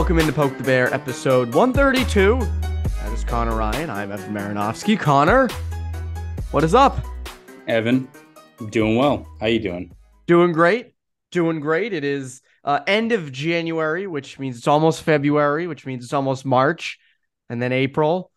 Welcome 0.00 0.18
into 0.18 0.32
Poke 0.32 0.56
the 0.56 0.64
Bear, 0.64 0.92
episode 0.94 1.54
132. 1.54 2.38
That 2.38 3.12
is 3.12 3.22
Conor 3.22 3.54
Ryan. 3.54 3.90
I'm 3.90 4.10
Evan 4.10 4.32
Marinofsky. 4.32 4.98
Conor, 4.98 5.46
what 6.52 6.64
is 6.64 6.74
up? 6.74 7.04
Evan, 7.68 8.08
doing 8.70 8.96
well. 8.96 9.28
How 9.40 9.46
are 9.46 9.48
you 9.50 9.58
doing? 9.58 9.94
Doing 10.26 10.52
great. 10.52 10.94
Doing 11.32 11.60
great. 11.60 11.92
It 11.92 12.02
is 12.02 12.40
uh, 12.64 12.80
end 12.86 13.12
of 13.12 13.30
January, 13.30 14.06
which 14.06 14.38
means 14.38 14.56
it's 14.56 14.66
almost 14.66 15.02
February, 15.02 15.66
which 15.66 15.84
means 15.84 16.02
it's 16.02 16.14
almost 16.14 16.46
March, 16.46 16.98
and 17.50 17.60
then 17.60 17.70
April, 17.70 18.30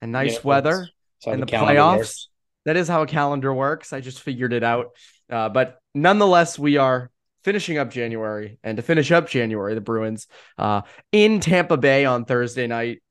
and 0.00 0.12
nice 0.12 0.36
Yeah, 0.36 0.40
weather, 0.44 0.70
that's- 0.70 0.88
that's 1.18 1.26
how 1.26 1.32
and 1.32 1.42
the, 1.42 1.46
calendar 1.46 1.80
playoffs. 1.80 1.96
works. 1.98 2.28
That 2.64 2.76
is 2.78 2.88
how 2.88 3.02
a 3.02 3.06
calendar 3.06 3.52
works. 3.52 3.92
I 3.92 4.00
just 4.00 4.22
figured 4.22 4.54
it 4.54 4.64
out. 4.64 4.96
Uh, 5.28 5.50
but 5.50 5.80
nonetheless, 5.94 6.58
we 6.58 6.78
are 6.78 7.10
finishing 7.42 7.78
up 7.78 7.90
January, 7.90 8.58
and 8.62 8.76
to 8.76 8.82
finish 8.82 9.10
up 9.10 9.28
January, 9.28 9.74
the 9.74 9.80
Bruins 9.80 10.26
uh, 10.58 10.82
in 11.12 11.40
Tampa 11.40 11.76
Bay 11.76 12.04
on 12.04 12.24
Thursday 12.24 12.66
night. 12.66 13.02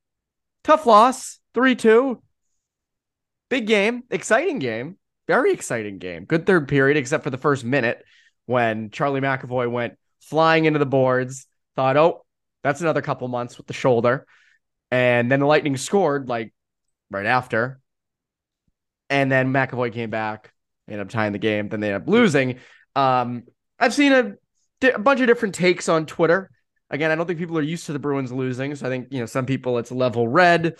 Tough 0.63 0.86
loss, 0.86 1.39
three 1.53 1.75
two. 1.75 2.21
Big 3.49 3.66
game, 3.66 4.03
exciting 4.11 4.59
game, 4.59 4.97
very 5.27 5.52
exciting 5.52 5.97
game. 5.97 6.25
Good 6.25 6.45
third 6.45 6.67
period, 6.67 6.97
except 6.97 7.23
for 7.23 7.31
the 7.31 7.38
first 7.38 7.63
minute 7.63 8.03
when 8.45 8.91
Charlie 8.91 9.21
McAvoy 9.21 9.71
went 9.71 9.95
flying 10.21 10.66
into 10.66 10.77
the 10.77 10.86
boards. 10.86 11.47
Thought, 11.75 11.97
oh, 11.97 12.25
that's 12.64 12.81
another 12.81 13.02
couple 13.02 13.27
months 13.27 13.58
with 13.58 13.66
the 13.66 13.73
shoulder, 13.73 14.27
and 14.91 15.31
then 15.31 15.39
the 15.39 15.47
Lightning 15.47 15.77
scored 15.77 16.30
like 16.30 16.53
right 17.09 17.25
after, 17.25 17.80
and 19.09 19.31
then 19.31 19.52
McAvoy 19.52 19.91
came 19.93 20.11
back, 20.11 20.53
ended 20.88 21.08
up 21.08 21.09
tying 21.09 21.31
the 21.31 21.39
game. 21.39 21.70
Then 21.70 21.80
they 21.80 21.87
ended 21.87 22.04
up 22.04 22.09
losing. 22.09 22.59
Um, 22.95 23.43
I've 23.80 23.94
seen 23.94 24.12
a, 24.12 24.34
a 24.94 25.00
bunch 25.00 25.22
of 25.22 25.28
different 25.28 25.56
takes 25.56 25.90
on 25.90 26.06
Twitter. 26.06 26.52
Again, 26.90 27.12
I 27.12 27.16
don't 27.16 27.28
think 27.28 27.40
people 27.40 27.58
are 27.58 27.64
used 27.64 27.86
to 27.86 27.94
the 27.94 28.00
Bruins 28.00 28.32
losing, 28.32 28.76
so 28.76 28.88
I 28.88 28.90
think 28.90 29.08
you 29.12 29.20
know 29.20 29.26
some 29.26 29.45
people 29.45 29.78
it's 29.78 29.92
level 29.92 30.28
red 30.28 30.76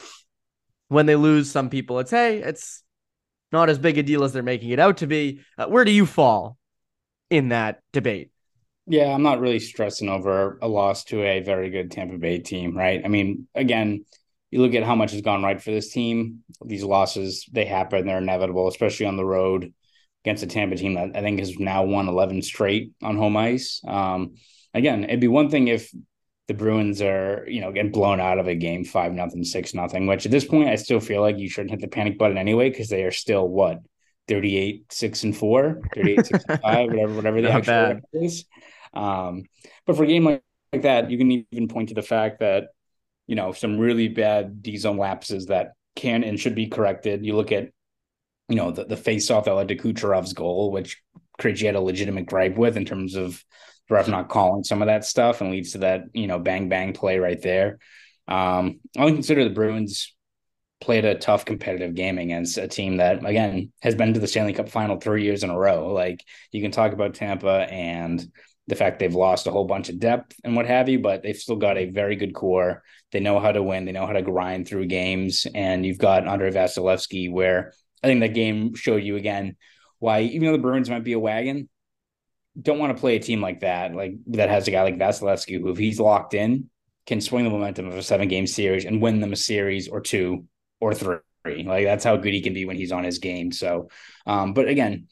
when 0.88 1.06
they 1.06 1.16
lose. 1.16 1.52
Some 1.52 1.70
people 1.70 2.00
it's 2.00 2.12
hey, 2.12 2.40
it's 2.40 2.84
not 3.52 3.70
as 3.70 3.78
big 3.78 3.98
a 3.98 4.04
deal 4.04 4.24
as 4.24 4.34
they're 4.34 4.44
making 4.44 4.70
it 4.70 4.80
out 4.80 4.98
to 4.98 5.08
be. 5.08 5.42
Uh, 5.58 5.68
where 5.68 5.86
do 5.86 5.92
you 5.92 6.06
fall 6.06 6.58
in 7.30 7.50
that 7.50 7.82
debate? 7.94 8.32
Yeah, 8.88 9.14
I'm 9.14 9.22
not 9.22 9.40
really 9.40 9.60
stressing 9.60 10.10
over 10.10 10.58
a 10.64 10.68
loss 10.68 11.04
to 11.06 11.24
a 11.24 11.42
very 11.42 11.70
good 11.70 11.92
Tampa 11.92 12.18
Bay 12.18 12.40
team, 12.40 12.76
right? 12.76 13.02
I 13.06 13.08
mean, 13.08 13.48
again, 13.54 14.04
you 14.50 14.62
look 14.62 14.74
at 14.74 14.84
how 14.84 14.96
much 14.96 15.12
has 15.12 15.22
gone 15.22 15.44
right 15.44 15.62
for 15.62 15.70
this 15.70 15.92
team. 15.92 16.40
These 16.66 16.84
losses, 16.84 17.48
they 17.52 17.66
happen, 17.66 18.08
they're 18.08 18.18
inevitable, 18.18 18.68
especially 18.68 19.06
on 19.06 19.16
the 19.16 19.26
road 19.26 19.74
against 20.30 20.44
a 20.44 20.48
Tampa 20.48 20.76
team 20.76 20.94
that 20.94 21.16
I 21.16 21.22
think 21.22 21.40
has 21.40 21.58
now 21.58 21.84
won 21.84 22.08
11 22.08 22.44
straight 22.44 22.92
on 23.02 23.18
home 23.18 23.36
ice. 23.36 23.82
Um, 23.88 24.36
again, 24.76 25.04
it'd 25.04 25.20
be 25.20 25.28
one 25.28 25.50
thing 25.50 25.68
if 25.68 25.92
the 26.48 26.54
Bruins 26.54 27.02
are, 27.02 27.46
you 27.48 27.62
know, 27.62 27.72
getting 27.72 27.92
blown 27.92 28.20
out 28.20 28.38
of 28.38 28.48
a 28.48 28.54
game 28.54 28.86
five 28.86 29.12
nothing, 29.12 29.44
six 29.44 29.74
nothing, 29.74 30.06
which 30.06 30.28
at 30.28 30.32
this 30.32 30.46
point 30.46 30.70
I 30.70 30.76
still 30.76 31.00
feel 31.00 31.22
like 31.22 31.40
you 31.40 31.50
shouldn't 31.50 31.72
hit 31.72 31.82
the 31.82 31.88
panic 31.88 32.20
button 32.20 32.38
anyway, 32.38 32.70
because 32.70 32.90
they 32.90 33.04
are 33.04 33.12
still 33.12 33.48
what 33.48 33.80
38, 34.28 34.92
six 34.94 35.24
and 35.24 35.36
four, 35.36 35.82
38, 35.96 36.26
six 36.28 36.44
and 36.48 36.62
five, 36.62 36.88
whatever, 36.92 37.14
whatever 37.14 37.42
the 37.42 37.52
actual 37.52 38.00
is. 38.14 38.46
Um, 38.94 39.46
but 39.88 39.98
for 39.98 40.04
a 40.04 40.08
game 40.08 40.26
like, 40.26 40.44
like 40.72 40.84
that, 40.84 41.10
you 41.10 41.18
can 41.18 41.32
even 41.52 41.68
point 41.68 41.90
to 41.90 41.96
the 41.96 42.04
fact 42.04 42.42
that, 42.42 42.66
you 43.26 43.36
know, 43.36 43.52
some 43.52 43.80
really 43.80 44.10
bad 44.10 44.62
D 44.62 44.78
zone 44.78 44.98
lapses 44.98 45.48
that 45.48 45.74
can 45.96 46.24
and 46.24 46.40
should 46.40 46.54
be 46.54 46.68
corrected. 46.68 47.26
You 47.26 47.36
look 47.36 47.52
at, 47.52 47.72
you 48.50 48.56
know, 48.56 48.72
the, 48.72 48.86
the 48.86 48.98
face 48.98 49.30
off 49.30 49.46
that 49.46 49.54
led 49.54 49.70
to 49.70 49.78
Kucherov's 49.78 50.34
goal, 50.34 50.72
which 50.72 51.02
Krejci 51.40 51.66
had 51.66 51.76
a 51.76 51.82
legitimate 51.82 52.26
gripe 52.26 52.58
with 52.58 52.78
in 52.78 52.86
terms 52.86 53.16
of 53.16 53.44
the 53.88 53.96
ref 53.96 54.08
not 54.08 54.30
calling 54.30 54.64
some 54.64 54.82
of 54.82 54.88
that 54.88 55.06
stuff 55.06 55.42
and 55.42 55.52
leads 55.52 55.72
to 55.74 55.80
that, 55.80 56.06
you 56.14 56.28
know, 56.28 56.40
bang 56.40 56.70
bang 56.70 56.94
play 56.94 57.20
right 57.20 57.42
there. 57.42 57.80
Um, 58.28 58.80
I 58.98 59.06
would 59.06 59.14
consider 59.14 59.44
the 59.44 59.50
Bruins 59.50 60.16
played 60.82 61.06
a 61.06 61.16
tough 61.16 61.46
competitive 61.46 61.94
game 61.94 62.18
against 62.18 62.58
a 62.58 62.68
team 62.68 62.98
that 62.98 63.26
again 63.26 63.72
has 63.82 63.96
been 63.96 64.14
to 64.14 64.20
the 64.20 64.28
Stanley 64.28 64.54
Cup 64.54 64.70
final 64.70 64.98
three 64.98 65.24
years 65.24 65.44
in 65.44 65.50
a 65.50 65.58
row. 65.58 65.92
Like 65.92 66.24
you 66.52 66.62
can 66.62 66.72
talk 66.72 66.94
about 66.94 67.16
Tampa 67.16 67.68
and 67.70 68.32
the 68.68 68.76
fact 68.76 69.00
they've 69.00 69.16
lost 69.16 69.48
a 69.48 69.52
whole 69.52 69.66
bunch 69.66 69.90
of 69.90 70.00
depth 70.00 70.36
and 70.44 70.56
what 70.56 70.68
have 70.68 70.88
you, 70.88 71.00
but 71.00 71.24
they've 71.24 71.36
still 71.36 71.56
got 71.56 71.78
a 71.78 71.90
very 71.90 72.16
good 72.16 72.36
core. 72.36 72.84
They 73.12 73.20
know 73.20 73.40
how 73.40 73.52
to 73.52 73.64
win. 73.64 73.86
They 73.86 73.92
know 73.92 74.06
how 74.06 74.14
to 74.14 74.22
grind 74.22 74.68
through 74.68 74.86
games. 74.86 75.48
And 75.56 75.84
you've 75.84 75.98
got 75.98 76.28
Andrei 76.28 76.52
Vasilevskiy, 76.52 77.32
where 77.32 77.74
I 78.04 78.08
think 78.08 78.22
that 78.22 78.34
game 78.34 78.76
showed 78.76 79.04
you 79.04 79.16
again 79.16 79.56
why, 80.00 80.22
even 80.22 80.48
though 80.48 80.54
the 80.54 80.62
Bruins 80.62 80.90
might 80.90 81.04
be 81.04 81.14
a 81.14 81.20
wagon, 81.20 81.70
don't 82.60 82.80
want 82.80 82.96
to 82.96 83.00
play 83.00 83.16
a 83.16 83.20
team 83.20 83.42
like 83.42 83.62
that, 83.62 83.94
like 83.94 84.14
that 84.28 84.50
has 84.50 84.68
a 84.68 84.72
guy 84.72 84.84
like 84.84 84.98
Vasilevskiy, 84.98 85.60
who 85.60 85.70
if 85.70 85.78
he's 85.78 86.00
locked 86.00 86.34
in, 86.34 86.70
can 87.06 87.22
swing 87.22 87.44
the 87.44 87.50
momentum 87.50 87.88
of 87.88 87.96
a 87.96 88.04
seven 88.04 88.28
game 88.28 88.48
series 88.48 88.86
and 88.86 89.02
win 89.02 89.20
them 89.20 89.34
a 89.34 89.38
series 89.38 89.88
or 89.88 90.02
two 90.02 90.46
or 90.80 90.94
three. 90.94 91.20
Like 91.46 91.86
that's 91.86 92.04
how 92.04 92.18
good 92.18 92.34
he 92.34 92.42
can 92.42 92.54
be 92.54 92.66
when 92.66 92.78
he's 92.78 92.92
on 92.92 93.04
his 93.04 93.20
game. 93.20 93.52
So, 93.52 93.90
um, 94.26 94.54
but 94.54 94.68
again, 94.68 95.08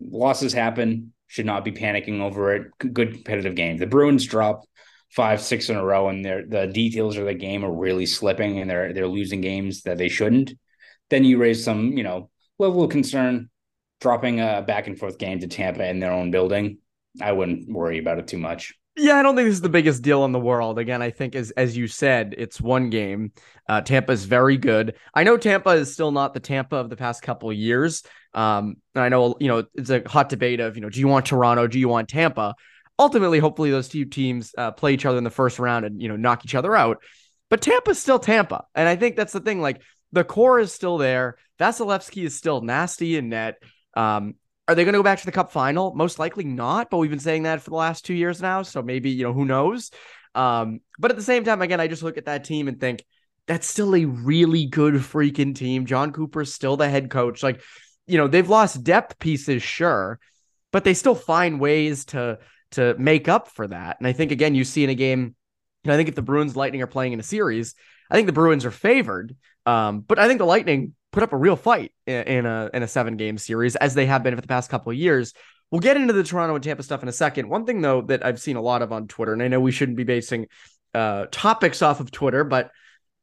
losses 0.00 0.52
happen. 0.52 1.12
Should 1.26 1.46
not 1.46 1.64
be 1.64 1.72
panicking 1.72 2.20
over 2.20 2.54
it. 2.54 2.70
Good 2.78 3.14
competitive 3.14 3.54
game. 3.54 3.78
The 3.78 3.86
Bruins 3.86 4.26
dropped 4.26 4.68
five, 5.10 5.40
six 5.40 5.68
in 5.68 5.76
a 5.76 5.84
row, 5.84 6.08
and 6.08 6.24
their 6.24 6.46
the 6.46 6.66
details 6.66 7.16
of 7.16 7.24
the 7.24 7.34
game 7.34 7.64
are 7.64 7.72
really 7.72 8.06
slipping, 8.06 8.60
and 8.60 8.70
they're 8.70 8.92
they're 8.92 9.08
losing 9.08 9.40
games 9.40 9.82
that 9.82 9.98
they 9.98 10.08
shouldn't. 10.08 10.52
Then 11.10 11.24
you 11.24 11.38
raise 11.38 11.64
some, 11.64 11.96
you 11.96 12.02
know, 12.02 12.30
level 12.58 12.84
of 12.84 12.90
concern, 12.90 13.50
dropping 14.00 14.40
a 14.40 14.62
back 14.66 14.86
and 14.86 14.98
forth 14.98 15.18
game 15.18 15.40
to 15.40 15.46
Tampa 15.46 15.88
in 15.88 16.00
their 16.00 16.12
own 16.12 16.30
building. 16.30 16.78
I 17.20 17.32
wouldn't 17.32 17.68
worry 17.68 17.98
about 17.98 18.18
it 18.18 18.26
too 18.26 18.38
much. 18.38 18.74
Yeah, 18.96 19.16
I 19.16 19.22
don't 19.22 19.34
think 19.34 19.46
this 19.46 19.56
is 19.56 19.60
the 19.60 19.68
biggest 19.68 20.02
deal 20.02 20.24
in 20.24 20.30
the 20.30 20.38
world. 20.38 20.78
Again, 20.78 21.02
I 21.02 21.10
think 21.10 21.34
as 21.34 21.50
as 21.52 21.76
you 21.76 21.88
said, 21.88 22.34
it's 22.38 22.60
one 22.60 22.90
game. 22.90 23.32
Uh, 23.68 23.80
Tampa 23.80 24.12
is 24.12 24.24
very 24.24 24.56
good. 24.56 24.94
I 25.12 25.24
know 25.24 25.36
Tampa 25.36 25.70
is 25.70 25.92
still 25.92 26.12
not 26.12 26.32
the 26.32 26.38
Tampa 26.38 26.76
of 26.76 26.90
the 26.90 26.96
past 26.96 27.20
couple 27.20 27.52
years. 27.52 28.04
Um, 28.34 28.76
and 28.94 29.02
I 29.02 29.08
know 29.08 29.34
you 29.40 29.48
know 29.48 29.64
it's 29.74 29.90
a 29.90 30.02
hot 30.06 30.28
debate 30.28 30.60
of 30.60 30.76
you 30.76 30.82
know 30.82 30.90
do 30.90 31.00
you 31.00 31.08
want 31.08 31.26
Toronto, 31.26 31.66
do 31.66 31.78
you 31.78 31.88
want 31.88 32.08
Tampa? 32.08 32.54
Ultimately, 32.96 33.40
hopefully 33.40 33.72
those 33.72 33.88
two 33.88 34.04
teams 34.04 34.54
uh, 34.56 34.70
play 34.70 34.94
each 34.94 35.06
other 35.06 35.18
in 35.18 35.24
the 35.24 35.30
first 35.30 35.58
round 35.58 35.84
and 35.84 36.00
you 36.00 36.08
know 36.08 36.16
knock 36.16 36.44
each 36.44 36.54
other 36.54 36.76
out. 36.76 37.02
But 37.50 37.62
Tampa's 37.62 38.00
still 38.00 38.20
Tampa, 38.20 38.64
and 38.76 38.88
I 38.88 38.94
think 38.94 39.16
that's 39.16 39.32
the 39.32 39.40
thing. 39.40 39.60
Like 39.60 39.82
the 40.14 40.24
core 40.24 40.60
is 40.60 40.72
still 40.72 40.98
there. 40.98 41.36
Vasilevskiy 41.60 42.24
is 42.24 42.36
still 42.36 42.60
nasty 42.60 43.16
in 43.16 43.28
net. 43.28 43.56
Um, 43.94 44.34
are 44.66 44.74
they 44.74 44.84
going 44.84 44.94
to 44.94 44.98
go 44.98 45.02
back 45.02 45.20
to 45.20 45.26
the 45.26 45.32
cup 45.32 45.52
final? 45.52 45.94
Most 45.94 46.18
likely 46.18 46.44
not, 46.44 46.88
but 46.90 46.98
we've 46.98 47.10
been 47.10 47.18
saying 47.18 47.42
that 47.42 47.60
for 47.60 47.70
the 47.70 47.76
last 47.76 48.04
two 48.04 48.14
years 48.14 48.40
now. 48.40 48.62
So 48.62 48.82
maybe, 48.82 49.10
you 49.10 49.24
know, 49.24 49.32
who 49.32 49.44
knows? 49.44 49.90
Um, 50.34 50.80
but 50.98 51.10
at 51.10 51.16
the 51.16 51.22
same 51.22 51.44
time, 51.44 51.60
again, 51.60 51.80
I 51.80 51.86
just 51.86 52.02
look 52.02 52.16
at 52.16 52.24
that 52.24 52.44
team 52.44 52.66
and 52.68 52.80
think 52.80 53.04
that's 53.46 53.66
still 53.66 53.94
a 53.94 54.04
really 54.04 54.66
good 54.66 54.94
freaking 54.94 55.54
team. 55.54 55.84
Jon 55.84 56.12
Cooper's 56.12 56.54
still 56.54 56.76
the 56.76 56.88
head 56.88 57.10
coach. 57.10 57.42
Like, 57.42 57.60
you 58.06 58.16
know, 58.16 58.26
they've 58.26 58.48
lost 58.48 58.82
depth 58.82 59.18
pieces, 59.18 59.62
sure, 59.62 60.18
but 60.72 60.84
they 60.84 60.94
still 60.94 61.14
find 61.14 61.60
ways 61.60 62.06
to 62.06 62.38
to 62.72 62.96
make 62.98 63.28
up 63.28 63.48
for 63.48 63.68
that. 63.68 63.98
And 64.00 64.06
I 64.06 64.12
think 64.12 64.32
again, 64.32 64.54
you 64.54 64.64
see 64.64 64.82
in 64.82 64.90
a 64.90 64.94
game 64.94 65.36
I 65.92 65.96
think 65.96 66.08
if 66.08 66.14
the 66.14 66.22
Bruins 66.22 66.56
Lightning 66.56 66.82
are 66.82 66.86
playing 66.86 67.12
in 67.12 67.20
a 67.20 67.24
series, 67.24 67.74
I 68.10 68.14
think 68.14 68.26
the 68.26 68.32
Bruins 68.32 68.64
are 68.64 68.70
favored. 68.70 69.36
Um, 69.66 70.00
but 70.00 70.18
I 70.18 70.28
think 70.28 70.38
the 70.38 70.46
Lightning 70.46 70.94
put 71.12 71.22
up 71.22 71.32
a 71.32 71.36
real 71.36 71.56
fight 71.56 71.92
in, 72.06 72.44
a 72.44 72.70
in 72.74 72.82
a 72.82 72.88
seven 72.88 73.16
game 73.16 73.38
series 73.38 73.76
as 73.76 73.94
they 73.94 74.06
have 74.06 74.22
been 74.22 74.34
for 74.34 74.40
the 74.40 74.48
past 74.48 74.70
couple 74.70 74.90
of 74.90 74.98
years. 74.98 75.32
We'll 75.70 75.80
get 75.80 75.96
into 75.96 76.12
the 76.12 76.22
Toronto 76.22 76.54
and 76.54 76.62
Tampa 76.62 76.82
stuff 76.82 77.02
in 77.02 77.08
a 77.08 77.12
second. 77.12 77.48
One 77.48 77.66
thing 77.66 77.80
though 77.80 78.02
that 78.02 78.24
I've 78.24 78.40
seen 78.40 78.56
a 78.56 78.60
lot 78.60 78.82
of 78.82 78.92
on 78.92 79.08
Twitter, 79.08 79.32
and 79.32 79.42
I 79.42 79.48
know 79.48 79.60
we 79.60 79.72
shouldn't 79.72 79.96
be 79.96 80.04
basing 80.04 80.46
uh, 80.92 81.26
topics 81.30 81.82
off 81.82 82.00
of 82.00 82.10
Twitter, 82.10 82.44
but 82.44 82.70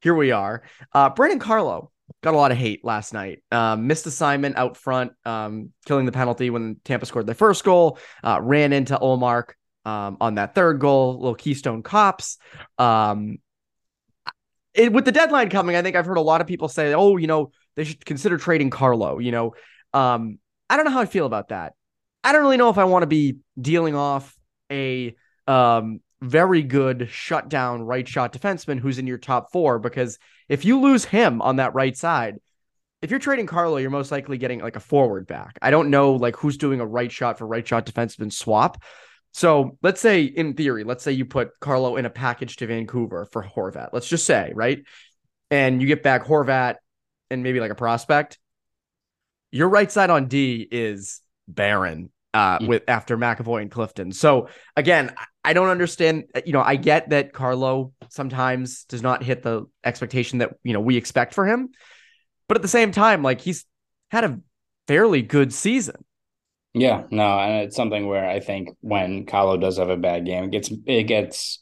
here 0.01 0.15
we 0.15 0.31
are. 0.31 0.63
Uh, 0.93 1.09
Brandon 1.09 1.39
Carlo 1.39 1.91
got 2.21 2.33
a 2.33 2.37
lot 2.37 2.51
of 2.51 2.57
hate 2.57 2.83
last 2.83 3.13
night. 3.13 3.43
Um, 3.51 3.87
missed 3.87 4.05
assignment 4.05 4.57
out 4.57 4.77
front, 4.77 5.13
um, 5.25 5.71
killing 5.85 6.05
the 6.05 6.11
penalty 6.11 6.49
when 6.49 6.77
Tampa 6.83 7.05
scored 7.05 7.27
their 7.27 7.35
first 7.35 7.63
goal. 7.63 7.97
Uh, 8.23 8.39
ran 8.41 8.73
into 8.73 8.97
Ullmark 8.97 9.51
um, 9.85 10.17
on 10.19 10.35
that 10.35 10.55
third 10.55 10.79
goal, 10.79 11.19
little 11.19 11.35
Keystone 11.35 11.83
Cops. 11.83 12.37
Um, 12.77 13.37
it, 14.73 14.93
with 14.93 15.05
the 15.05 15.11
deadline 15.11 15.49
coming, 15.49 15.75
I 15.75 15.81
think 15.81 15.95
I've 15.95 16.05
heard 16.05 16.17
a 16.17 16.21
lot 16.21 16.41
of 16.41 16.47
people 16.47 16.69
say, 16.69 16.93
"Oh, 16.93 17.17
you 17.17 17.27
know, 17.27 17.51
they 17.75 17.83
should 17.83 18.05
consider 18.05 18.37
trading 18.37 18.69
Carlo." 18.69 19.19
You 19.19 19.31
know, 19.31 19.53
um, 19.93 20.39
I 20.69 20.75
don't 20.77 20.85
know 20.85 20.91
how 20.91 21.01
I 21.01 21.05
feel 21.05 21.25
about 21.25 21.49
that. 21.49 21.73
I 22.23 22.31
don't 22.31 22.41
really 22.41 22.57
know 22.57 22.69
if 22.69 22.77
I 22.77 22.85
want 22.85 23.03
to 23.03 23.07
be 23.07 23.37
dealing 23.59 23.95
off 23.95 24.35
a 24.71 25.15
um, 25.47 25.99
very 26.21 26.61
good 26.61 27.09
shutdown 27.11 27.81
right 27.81 28.07
shot 28.07 28.31
defenseman 28.31 28.79
who's 28.79 28.99
in 28.99 29.07
your 29.07 29.17
top 29.17 29.51
four 29.51 29.79
because 29.79 30.19
if 30.47 30.63
you 30.63 30.79
lose 30.79 31.03
him 31.03 31.41
on 31.41 31.57
that 31.57 31.73
right 31.73 31.97
side, 31.97 32.37
if 33.01 33.09
you're 33.09 33.19
trading 33.19 33.47
Carlo, 33.47 33.77
you're 33.77 33.89
most 33.89 34.11
likely 34.11 34.37
getting 34.37 34.59
like 34.59 34.75
a 34.75 34.81
forward 34.81 35.25
back. 35.25 35.57
I 35.61 35.71
don't 35.71 35.89
know 35.89 36.13
like 36.13 36.35
who's 36.35 36.57
doing 36.57 36.79
a 36.79 36.85
right 36.85 37.11
shot 37.11 37.39
for 37.39 37.47
right 37.47 37.67
shot 37.67 37.85
defenseman 37.85 38.31
swap. 38.31 38.83
So 39.33 39.77
let's 39.81 40.01
say 40.01 40.23
in 40.23 40.53
theory, 40.53 40.83
let's 40.83 41.03
say 41.03 41.13
you 41.13 41.25
put 41.25 41.51
Carlo 41.59 41.95
in 41.95 42.05
a 42.05 42.09
package 42.09 42.57
to 42.57 42.67
Vancouver 42.67 43.27
for 43.31 43.43
Horvat. 43.43 43.89
Let's 43.93 44.07
just 44.07 44.25
say, 44.25 44.51
right? 44.53 44.83
And 45.49 45.81
you 45.81 45.87
get 45.87 46.03
back 46.03 46.25
Horvat 46.25 46.75
and 47.29 47.43
maybe 47.43 47.59
like 47.59 47.71
a 47.71 47.75
prospect. 47.75 48.37
Your 49.51 49.69
right 49.69 49.91
side 49.91 50.09
on 50.09 50.27
D 50.27 50.67
is 50.69 51.21
barren 51.47 52.09
uh, 52.33 52.59
mm. 52.59 52.67
with 52.67 52.83
after 52.87 53.17
McAvoy 53.17 53.61
and 53.61 53.71
Clifton. 53.71 54.11
So 54.11 54.49
again, 54.75 55.13
I 55.43 55.53
don't 55.53 55.69
understand. 55.69 56.25
You 56.45 56.53
know, 56.53 56.61
I 56.61 56.75
get 56.75 57.09
that 57.09 57.33
Carlo 57.33 57.93
sometimes 58.09 58.85
does 58.85 59.01
not 59.01 59.23
hit 59.23 59.43
the 59.43 59.65
expectation 59.83 60.39
that 60.39 60.55
you 60.63 60.73
know 60.73 60.79
we 60.79 60.97
expect 60.97 61.33
for 61.33 61.45
him, 61.45 61.69
but 62.47 62.57
at 62.57 62.61
the 62.61 62.67
same 62.67 62.91
time, 62.91 63.23
like 63.23 63.41
he's 63.41 63.65
had 64.09 64.23
a 64.23 64.39
fairly 64.87 65.21
good 65.21 65.53
season. 65.53 66.03
Yeah, 66.73 67.03
no, 67.11 67.37
and 67.39 67.63
it's 67.65 67.75
something 67.75 68.07
where 68.07 68.29
I 68.29 68.39
think 68.39 68.69
when 68.79 69.25
Carlo 69.25 69.57
does 69.57 69.77
have 69.77 69.89
a 69.89 69.97
bad 69.97 70.25
game, 70.25 70.45
it 70.45 70.51
gets 70.51 70.71
it 70.85 71.03
gets 71.03 71.59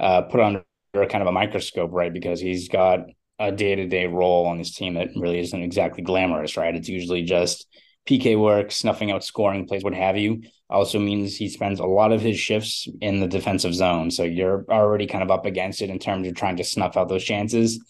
uh, 0.00 0.22
put 0.22 0.40
under 0.40 0.64
kind 0.94 1.22
of 1.22 1.26
a 1.28 1.32
microscope, 1.32 1.90
right? 1.92 2.12
Because 2.12 2.40
he's 2.40 2.68
got 2.68 3.00
a 3.38 3.52
day 3.52 3.74
to 3.76 3.86
day 3.88 4.06
role 4.06 4.46
on 4.46 4.58
this 4.58 4.74
team 4.74 4.94
that 4.94 5.08
really 5.16 5.40
isn't 5.40 5.62
exactly 5.62 6.02
glamorous, 6.02 6.56
right? 6.56 6.74
It's 6.74 6.88
usually 6.88 7.22
just 7.22 7.66
PK 8.06 8.36
work, 8.36 8.72
snuffing 8.72 9.10
out 9.10 9.24
scoring 9.24 9.66
plays, 9.66 9.84
what 9.84 9.94
have 9.94 10.16
you. 10.18 10.42
Also 10.70 10.98
means 10.98 11.36
he 11.36 11.48
spends 11.48 11.80
a 11.80 11.86
lot 11.86 12.12
of 12.12 12.22
his 12.22 12.38
shifts 12.38 12.88
in 13.02 13.20
the 13.20 13.26
defensive 13.28 13.74
zone. 13.74 14.10
So 14.10 14.24
you're 14.24 14.64
already 14.70 15.06
kind 15.06 15.24
of 15.24 15.30
up 15.30 15.46
against 15.46 15.82
it 15.82 15.90
in 15.90 15.98
terms 15.98 16.28
of 16.28 16.34
trying 16.34 16.56
to 16.56 16.64
snuff 16.64 16.96
out 16.96 17.08
those 17.08 17.24
chances. 17.24 17.80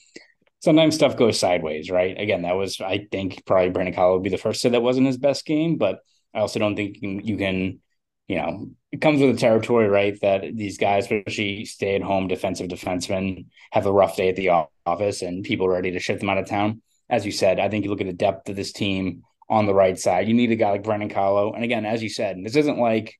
Sometimes 0.60 0.96
stuff 0.96 1.16
goes 1.16 1.38
sideways, 1.38 1.90
right? 1.90 2.18
Again, 2.18 2.42
that 2.42 2.56
was, 2.56 2.80
I 2.80 3.06
think, 3.12 3.44
probably 3.46 3.70
Brandon 3.70 3.94
Carlo 3.94 4.14
would 4.14 4.24
be 4.24 4.30
the 4.30 4.38
first 4.38 4.60
to 4.62 4.68
say 4.68 4.72
that 4.72 4.82
wasn't 4.82 5.06
his 5.06 5.16
best 5.16 5.46
game, 5.46 5.76
but 5.76 6.00
I 6.34 6.40
also 6.40 6.58
don't 6.58 6.76
think 6.76 6.98
you 7.00 7.36
can, 7.36 7.80
you 8.26 8.36
know, 8.36 8.70
it 8.92 9.00
comes 9.00 9.20
with 9.20 9.34
the 9.34 9.40
territory, 9.40 9.88
right? 9.88 10.18
That 10.20 10.56
these 10.56 10.78
guys, 10.78 11.04
especially 11.04 11.64
stay 11.64 11.94
at 11.94 12.02
home 12.02 12.28
defensive 12.28 12.68
defensemen, 12.68 13.46
have 13.72 13.86
a 13.86 13.92
rough 13.92 14.16
day 14.16 14.28
at 14.28 14.36
the 14.36 14.50
office 14.86 15.22
and 15.22 15.44
people 15.44 15.66
are 15.66 15.72
ready 15.72 15.92
to 15.92 16.00
ship 16.00 16.20
them 16.20 16.30
out 16.30 16.38
of 16.38 16.48
town. 16.48 16.82
As 17.10 17.24
you 17.24 17.32
said, 17.32 17.58
I 17.58 17.68
think 17.68 17.84
you 17.84 17.90
look 17.90 18.00
at 18.00 18.06
the 18.06 18.12
depth 18.12 18.48
of 18.48 18.56
this 18.56 18.72
team 18.72 19.22
on 19.48 19.66
the 19.66 19.74
right 19.74 19.98
side. 19.98 20.28
You 20.28 20.34
need 20.34 20.52
a 20.52 20.56
guy 20.56 20.70
like 20.70 20.82
Brandon 20.82 21.08
Carlo. 21.08 21.52
And 21.52 21.64
again, 21.64 21.86
as 21.86 22.02
you 22.02 22.08
said, 22.08 22.36
this 22.42 22.56
isn't 22.56 22.78
like 22.78 23.18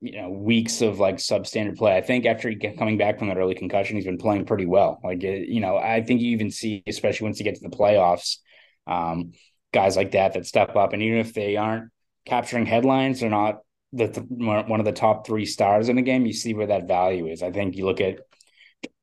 you 0.00 0.20
know 0.20 0.30
weeks 0.30 0.80
of 0.80 0.98
like 0.98 1.16
substandard 1.16 1.76
play. 1.76 1.96
I 1.96 2.00
think 2.00 2.26
after 2.26 2.52
coming 2.76 2.98
back 2.98 3.18
from 3.18 3.28
that 3.28 3.36
early 3.36 3.54
concussion, 3.54 3.96
he's 3.96 4.04
been 4.04 4.18
playing 4.18 4.46
pretty 4.46 4.66
well. 4.66 5.00
Like 5.02 5.22
you 5.22 5.60
know, 5.60 5.76
I 5.76 6.02
think 6.02 6.20
you 6.20 6.30
even 6.32 6.50
see, 6.50 6.82
especially 6.86 7.26
once 7.26 7.38
you 7.38 7.44
get 7.44 7.56
to 7.56 7.68
the 7.68 7.76
playoffs, 7.76 8.38
um, 8.86 9.32
guys 9.72 9.96
like 9.96 10.12
that 10.12 10.34
that 10.34 10.46
step 10.46 10.76
up, 10.76 10.92
and 10.92 11.02
even 11.02 11.18
if 11.18 11.34
they 11.34 11.56
aren't 11.56 11.90
capturing 12.24 12.66
headlines, 12.66 13.20
they're 13.20 13.30
not 13.30 13.60
the 13.92 14.08
th- 14.08 14.26
one 14.28 14.80
of 14.80 14.86
the 14.86 14.92
top 14.92 15.26
three 15.26 15.46
stars 15.46 15.88
in 15.88 15.96
the 15.96 16.02
game. 16.02 16.26
You 16.26 16.32
see 16.32 16.54
where 16.54 16.66
that 16.66 16.88
value 16.88 17.26
is. 17.26 17.42
I 17.42 17.50
think 17.50 17.76
you 17.76 17.84
look 17.84 18.00
at 18.00 18.20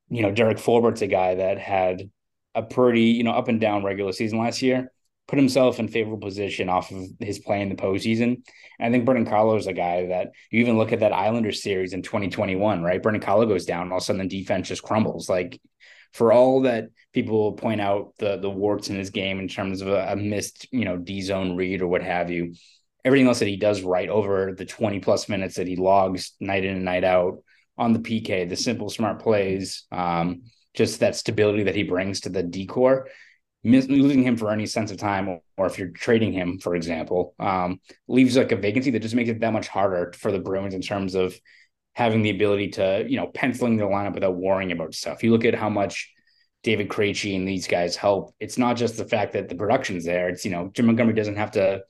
you 0.09 0.21
know 0.21 0.31
Derek 0.31 0.57
Forbort's 0.57 1.01
a 1.01 1.07
guy 1.07 1.35
that 1.35 1.57
had 1.57 2.09
a 2.53 2.63
pretty 2.63 3.01
you 3.01 3.23
know 3.23 3.31
up 3.31 3.47
and 3.47 3.59
down 3.59 3.83
regular 3.83 4.11
season 4.11 4.39
last 4.39 4.61
year 4.61 4.91
put 5.27 5.39
himself 5.39 5.79
in 5.79 5.87
favorable 5.87 6.19
position 6.19 6.69
off 6.69 6.91
of 6.91 7.03
his 7.19 7.39
play 7.39 7.61
in 7.61 7.69
the 7.69 7.75
postseason. 7.75 8.43
And 8.79 8.87
I 8.87 8.91
think 8.91 9.05
Brandon 9.05 9.25
Carlo 9.25 9.55
is 9.55 9.67
a 9.67 9.73
guy 9.73 10.07
that 10.07 10.31
you 10.51 10.59
even 10.59 10.77
look 10.77 10.91
at 10.91 10.99
that 10.99 11.13
Islanders 11.13 11.63
series 11.63 11.93
in 11.93 12.03
2021, 12.03 12.83
right? 12.83 13.01
Brandon 13.01 13.21
Carlo 13.21 13.45
goes 13.45 13.65
down, 13.65 13.91
all 13.91 13.97
of 13.97 14.03
a 14.03 14.05
sudden 14.05 14.27
the 14.27 14.39
defense 14.39 14.67
just 14.67 14.83
crumbles. 14.83 15.27
Like 15.27 15.59
for 16.15 16.31
all 16.31 16.61
that 16.61 16.89
people 17.13 17.37
will 17.37 17.53
point 17.53 17.81
out 17.81 18.13
the 18.19 18.37
the 18.37 18.49
warts 18.49 18.89
in 18.89 18.95
his 18.95 19.09
game 19.09 19.37
in 19.39 19.49
terms 19.49 19.81
of 19.81 19.89
a, 19.89 20.13
a 20.13 20.15
missed, 20.15 20.65
you 20.71 20.85
know, 20.85 20.95
D 20.95 21.21
zone 21.21 21.57
read 21.57 21.81
or 21.81 21.87
what 21.87 22.01
have 22.01 22.31
you, 22.31 22.53
everything 23.03 23.27
else 23.27 23.39
that 23.39 23.49
he 23.49 23.57
does 23.57 23.81
right 23.81 24.07
over 24.07 24.53
the 24.57 24.65
20 24.65 24.99
plus 25.01 25.27
minutes 25.27 25.55
that 25.55 25.67
he 25.67 25.75
logs 25.75 26.31
night 26.39 26.63
in 26.63 26.77
and 26.77 26.85
night 26.85 27.03
out 27.03 27.43
on 27.77 27.91
the 27.91 27.99
PK, 27.99 28.47
the 28.47 28.55
simple 28.55 28.89
smart 28.89 29.21
plays, 29.21 29.83
um, 29.91 30.43
just 30.73 31.01
that 31.01 31.17
stability 31.17 31.63
that 31.63 31.75
he 31.75 31.83
brings 31.83 32.21
to 32.21 32.29
the 32.29 32.43
D 32.43 32.65
corps 32.65 33.09
losing 33.65 34.23
him 34.23 34.37
for 34.37 34.51
any 34.51 34.65
sense 34.65 34.91
of 34.91 34.97
time, 34.97 35.27
or, 35.27 35.41
or 35.57 35.65
if 35.65 35.77
you're 35.77 35.89
trading 35.89 36.31
him, 36.31 36.59
for 36.59 36.75
example, 36.75 37.33
um, 37.39 37.79
leaves 38.07 38.37
like 38.37 38.51
a 38.51 38.55
vacancy 38.55 38.91
that 38.91 39.01
just 39.01 39.15
makes 39.15 39.29
it 39.29 39.39
that 39.39 39.53
much 39.53 39.67
harder 39.67 40.13
for 40.15 40.31
the 40.31 40.39
Bruins 40.39 40.75
in 40.75 40.81
terms 40.81 41.15
of 41.15 41.35
having 41.95 42.21
the 42.21 42.29
ability 42.29 42.69
to, 42.69 43.05
you 43.07 43.17
know, 43.17 43.27
penciling 43.27 43.77
the 43.77 43.85
lineup 43.85 44.13
without 44.13 44.35
worrying 44.35 44.71
about 44.71 44.93
stuff. 44.93 45.23
You 45.23 45.31
look 45.31 45.45
at 45.45 45.55
how 45.55 45.69
much 45.69 46.13
David 46.61 46.89
Krejci 46.89 47.35
and 47.35 47.47
these 47.47 47.67
guys 47.67 47.95
help. 47.95 48.35
It's 48.39 48.57
not 48.57 48.75
just 48.75 48.97
the 48.97 49.05
fact 49.05 49.33
that 49.33 49.49
the 49.49 49.55
production's 49.55 50.03
there. 50.03 50.29
It's 50.29 50.43
you 50.43 50.51
know 50.51 50.71
Jim 50.73 50.87
Montgomery 50.87 51.13
doesn't 51.13 51.37
have 51.37 51.51
to 51.51 51.83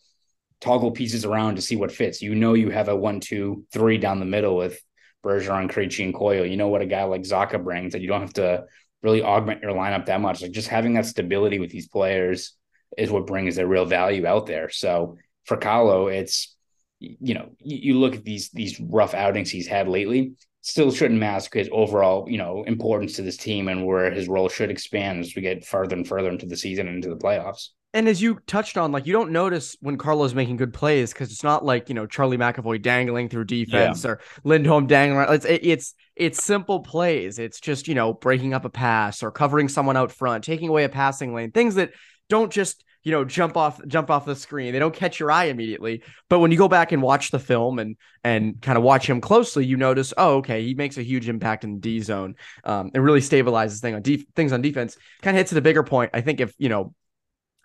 toggle 0.61 0.91
pieces 0.91 1.25
around 1.25 1.55
to 1.55 1.61
see 1.61 1.75
what 1.75 1.91
fits. 1.91 2.21
You 2.21 2.35
know 2.35 2.53
you 2.53 2.69
have 2.69 2.89
a 2.89 2.95
one, 2.95 3.19
two, 3.19 3.65
three 3.71 3.97
down 3.97 4.19
the 4.19 4.25
middle 4.25 4.55
with 4.55 4.79
Bergeron, 5.23 5.71
Krejci, 5.71 6.03
and 6.03 6.13
Coyle. 6.13 6.45
You 6.45 6.57
know 6.57 6.67
what 6.67 6.81
a 6.81 6.85
guy 6.85 7.03
like 7.03 7.21
Zacha 7.21 7.63
brings 7.63 7.93
that 7.93 8.01
you 8.01 8.07
don't 8.07 8.21
have 8.21 8.33
to 8.33 8.65
really 9.01 9.23
augment 9.23 9.61
your 9.61 9.71
lineup 9.71 10.05
that 10.05 10.21
much. 10.21 10.41
Like 10.41 10.51
just 10.51 10.67
having 10.67 10.93
that 10.95 11.05
stability 11.05 11.57
with 11.57 11.71
these 11.71 11.87
players 11.87 12.53
is 12.97 13.09
what 13.09 13.27
brings 13.27 13.55
their 13.55 13.67
real 13.67 13.85
value 13.85 14.25
out 14.25 14.45
there. 14.45 14.69
So 14.69 15.17
for 15.45 15.57
Carlo, 15.57 16.07
it's 16.07 16.54
you 16.99 17.33
know 17.33 17.49
you, 17.59 17.97
look 17.99 18.15
at 18.15 18.23
these 18.23 18.49
these 18.49 18.79
rough 18.79 19.13
outings 19.13 19.49
he's 19.49 19.67
had 19.67 19.87
lately. 19.87 20.33
Still 20.61 20.91
shouldn't 20.91 21.19
mask 21.19 21.53
his 21.53 21.69
overall, 21.71 22.27
you 22.27 22.39
know, 22.39 22.63
importance 22.63 23.15
to 23.17 23.21
this 23.21 23.37
team 23.37 23.67
and 23.67 23.85
where 23.85 24.09
his 24.09 24.27
role 24.27 24.49
should 24.49 24.71
expand 24.71 25.19
as 25.19 25.35
we 25.35 25.43
get 25.43 25.63
further 25.63 25.95
and 25.95 26.07
further 26.07 26.29
into 26.29 26.47
the 26.47 26.57
season 26.57 26.87
and 26.87 26.95
into 26.95 27.09
the 27.09 27.21
playoffs. 27.21 27.69
And 27.93 28.09
as 28.09 28.21
you 28.21 28.39
touched 28.47 28.75
on, 28.75 28.91
like 28.91 29.05
you 29.05 29.13
don't 29.13 29.31
notice 29.31 29.77
when 29.79 29.97
Carlo's 29.97 30.33
making 30.33 30.57
good 30.57 30.73
plays 30.73 31.13
because 31.13 31.31
it's 31.31 31.43
not 31.43 31.63
like 31.63 31.87
you 31.87 31.95
know 31.95 32.07
Charlie 32.07 32.37
McAvoy 32.37 32.81
dangling 32.81 33.29
through 33.29 33.45
defense 33.45 34.03
yeah. 34.03 34.11
or 34.11 34.21
Lindholm 34.43 34.87
dangling. 34.87 35.27
It's 35.29 35.45
it's 35.47 35.93
it's 36.15 36.43
simple 36.43 36.79
plays. 36.79 37.39
It's 37.39 37.59
just 37.59 37.87
you 37.87 37.95
know 37.95 38.13
breaking 38.13 38.53
up 38.53 38.65
a 38.65 38.69
pass 38.69 39.21
or 39.21 39.31
covering 39.31 39.69
someone 39.69 39.97
out 39.97 40.11
front, 40.11 40.43
taking 40.43 40.69
away 40.69 40.83
a 40.83 40.89
passing 40.89 41.33
lane, 41.33 41.51
things 41.51 41.75
that 41.75 41.91
don't 42.27 42.51
just 42.51 42.83
you 43.05 43.11
know 43.11 43.23
jump 43.23 43.55
off 43.55 43.79
jump 43.87 44.09
off 44.09 44.25
the 44.25 44.35
screen. 44.35 44.73
They 44.73 44.79
don't 44.79 44.93
catch 44.93 45.19
your 45.19 45.31
eye 45.31 45.45
immediately. 45.45 46.03
But 46.27 46.39
when 46.39 46.51
you 46.51 46.57
go 46.57 46.67
back 46.67 46.91
and 46.91 47.01
watch 47.01 47.31
the 47.31 47.39
film 47.39 47.79
and 47.79 47.95
and 48.23 48.59
kind 48.61 48.77
of 48.77 48.83
watch 48.83 49.07
him 49.07 49.21
closely, 49.21 49.65
you 49.65 49.77
notice, 49.77 50.13
oh, 50.17 50.37
okay, 50.37 50.65
he 50.65 50.73
makes 50.73 50.97
a 50.97 51.03
huge 51.03 51.29
impact 51.29 51.63
in 51.63 51.75
the 51.75 51.79
D 51.79 52.01
zone. 52.01 52.35
Um, 52.63 52.91
and 52.93 53.03
really 53.03 53.21
stabilizes 53.21 53.79
thing 53.79 53.95
on 53.95 54.01
def- 54.01 54.25
things 54.35 54.51
on 54.51 54.61
defense. 54.61 54.97
Kind 55.21 55.37
of 55.37 55.39
hits 55.39 55.53
at 55.53 55.57
a 55.57 55.61
bigger 55.61 55.83
point. 55.83 56.11
I 56.13 56.21
think 56.21 56.41
if 56.41 56.53
you 56.57 56.67
know 56.67 56.93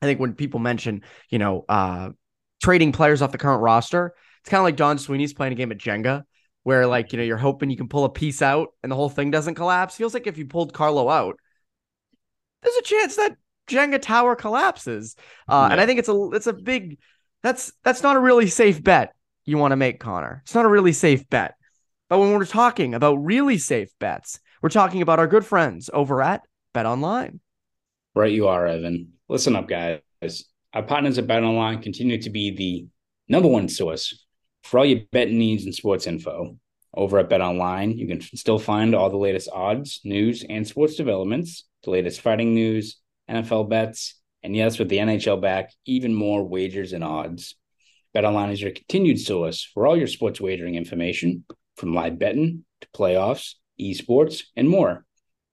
I 0.02 0.06
think 0.06 0.20
when 0.20 0.34
people 0.34 0.60
mention, 0.60 1.02
you 1.28 1.38
know, 1.38 1.64
uh, 1.68 2.10
trading 2.62 2.92
players 2.92 3.22
off 3.22 3.32
the 3.32 3.38
current 3.38 3.62
roster, 3.62 4.14
it's 4.40 4.50
kind 4.50 4.60
of 4.60 4.64
like 4.64 4.76
Don 4.76 4.98
Sweeney's 4.98 5.34
playing 5.34 5.52
a 5.54 5.56
game 5.56 5.72
of 5.72 5.78
Jenga, 5.78 6.24
where 6.62 6.86
like 6.86 7.12
you 7.12 7.18
know 7.18 7.24
you're 7.24 7.36
hoping 7.36 7.70
you 7.70 7.76
can 7.76 7.88
pull 7.88 8.04
a 8.04 8.10
piece 8.10 8.42
out 8.42 8.68
and 8.82 8.92
the 8.92 8.96
whole 8.96 9.08
thing 9.08 9.30
doesn't 9.30 9.54
collapse. 9.54 9.96
Feels 9.96 10.14
like 10.14 10.26
if 10.26 10.38
you 10.38 10.46
pulled 10.46 10.72
Carlo 10.72 11.08
out, 11.08 11.36
there's 12.62 12.76
a 12.76 12.82
chance 12.82 13.16
that 13.16 13.36
Jenga 13.70 14.02
tower 14.02 14.34
collapses. 14.34 15.16
Uh, 15.48 15.66
yeah. 15.68 15.72
And 15.72 15.80
I 15.80 15.86
think 15.86 15.98
it's 16.00 16.08
a 16.08 16.30
it's 16.32 16.46
a 16.46 16.52
big 16.52 16.98
that's 17.42 17.72
that's 17.84 18.02
not 18.02 18.16
a 18.16 18.20
really 18.20 18.48
safe 18.48 18.82
bet 18.82 19.14
you 19.44 19.56
want 19.58 19.72
to 19.72 19.76
make, 19.76 19.98
Conor. 20.00 20.42
It's 20.44 20.54
not 20.54 20.64
a 20.66 20.68
really 20.68 20.92
safe 20.92 21.28
bet. 21.30 21.54
But 22.08 22.18
when 22.18 22.32
we're 22.32 22.44
talking 22.44 22.94
about 22.94 23.16
really 23.16 23.56
safe 23.58 23.88
bets, 23.98 24.40
we're 24.62 24.68
talking 24.68 25.00
about 25.00 25.18
our 25.18 25.26
good 25.26 25.46
friends 25.46 25.88
over 25.92 26.22
at 26.22 26.42
BetOnline. 26.74 27.40
Right, 28.14 28.32
you 28.32 28.48
are, 28.48 28.66
Evan. 28.66 29.12
Listen 29.28 29.56
up, 29.56 29.68
guys. 29.68 30.00
Our 30.74 30.82
partners 30.82 31.18
at 31.18 31.26
BetOnline 31.26 31.82
continue 31.82 32.20
to 32.22 32.30
be 32.30 32.50
the 32.50 32.86
number 33.28 33.48
one 33.48 33.68
source 33.68 34.26
for 34.64 34.78
all 34.78 34.84
your 34.84 35.00
betting 35.12 35.38
needs 35.38 35.64
and 35.64 35.74
sports 35.74 36.06
info. 36.06 36.56
over 36.94 37.18
at 37.18 37.28
BetOnline. 37.28 37.96
You 37.96 38.06
can 38.06 38.20
still 38.20 38.58
find 38.58 38.94
all 38.94 39.10
the 39.10 39.16
latest 39.16 39.48
odds, 39.52 40.00
news, 40.04 40.44
and 40.48 40.66
sports 40.66 40.96
developments, 40.96 41.64
the 41.84 41.90
latest 41.90 42.20
fighting 42.20 42.54
news, 42.54 42.96
NFL 43.30 43.68
bets, 43.68 44.20
and 44.42 44.56
yes, 44.56 44.78
with 44.78 44.88
the 44.88 44.98
NHL 44.98 45.40
back, 45.40 45.72
even 45.86 46.14
more 46.14 46.42
wagers 46.42 46.92
and 46.92 47.04
odds. 47.04 47.54
BetOnline 48.14 48.52
is 48.52 48.60
your 48.60 48.72
continued 48.72 49.20
source 49.20 49.62
for 49.62 49.86
all 49.86 49.96
your 49.96 50.08
sports 50.08 50.40
wagering 50.40 50.74
information, 50.74 51.44
from 51.76 51.94
live 51.94 52.18
betting 52.18 52.64
to 52.80 52.88
playoffs, 52.88 53.54
esports, 53.80 54.42
and 54.56 54.68
more. 54.68 55.04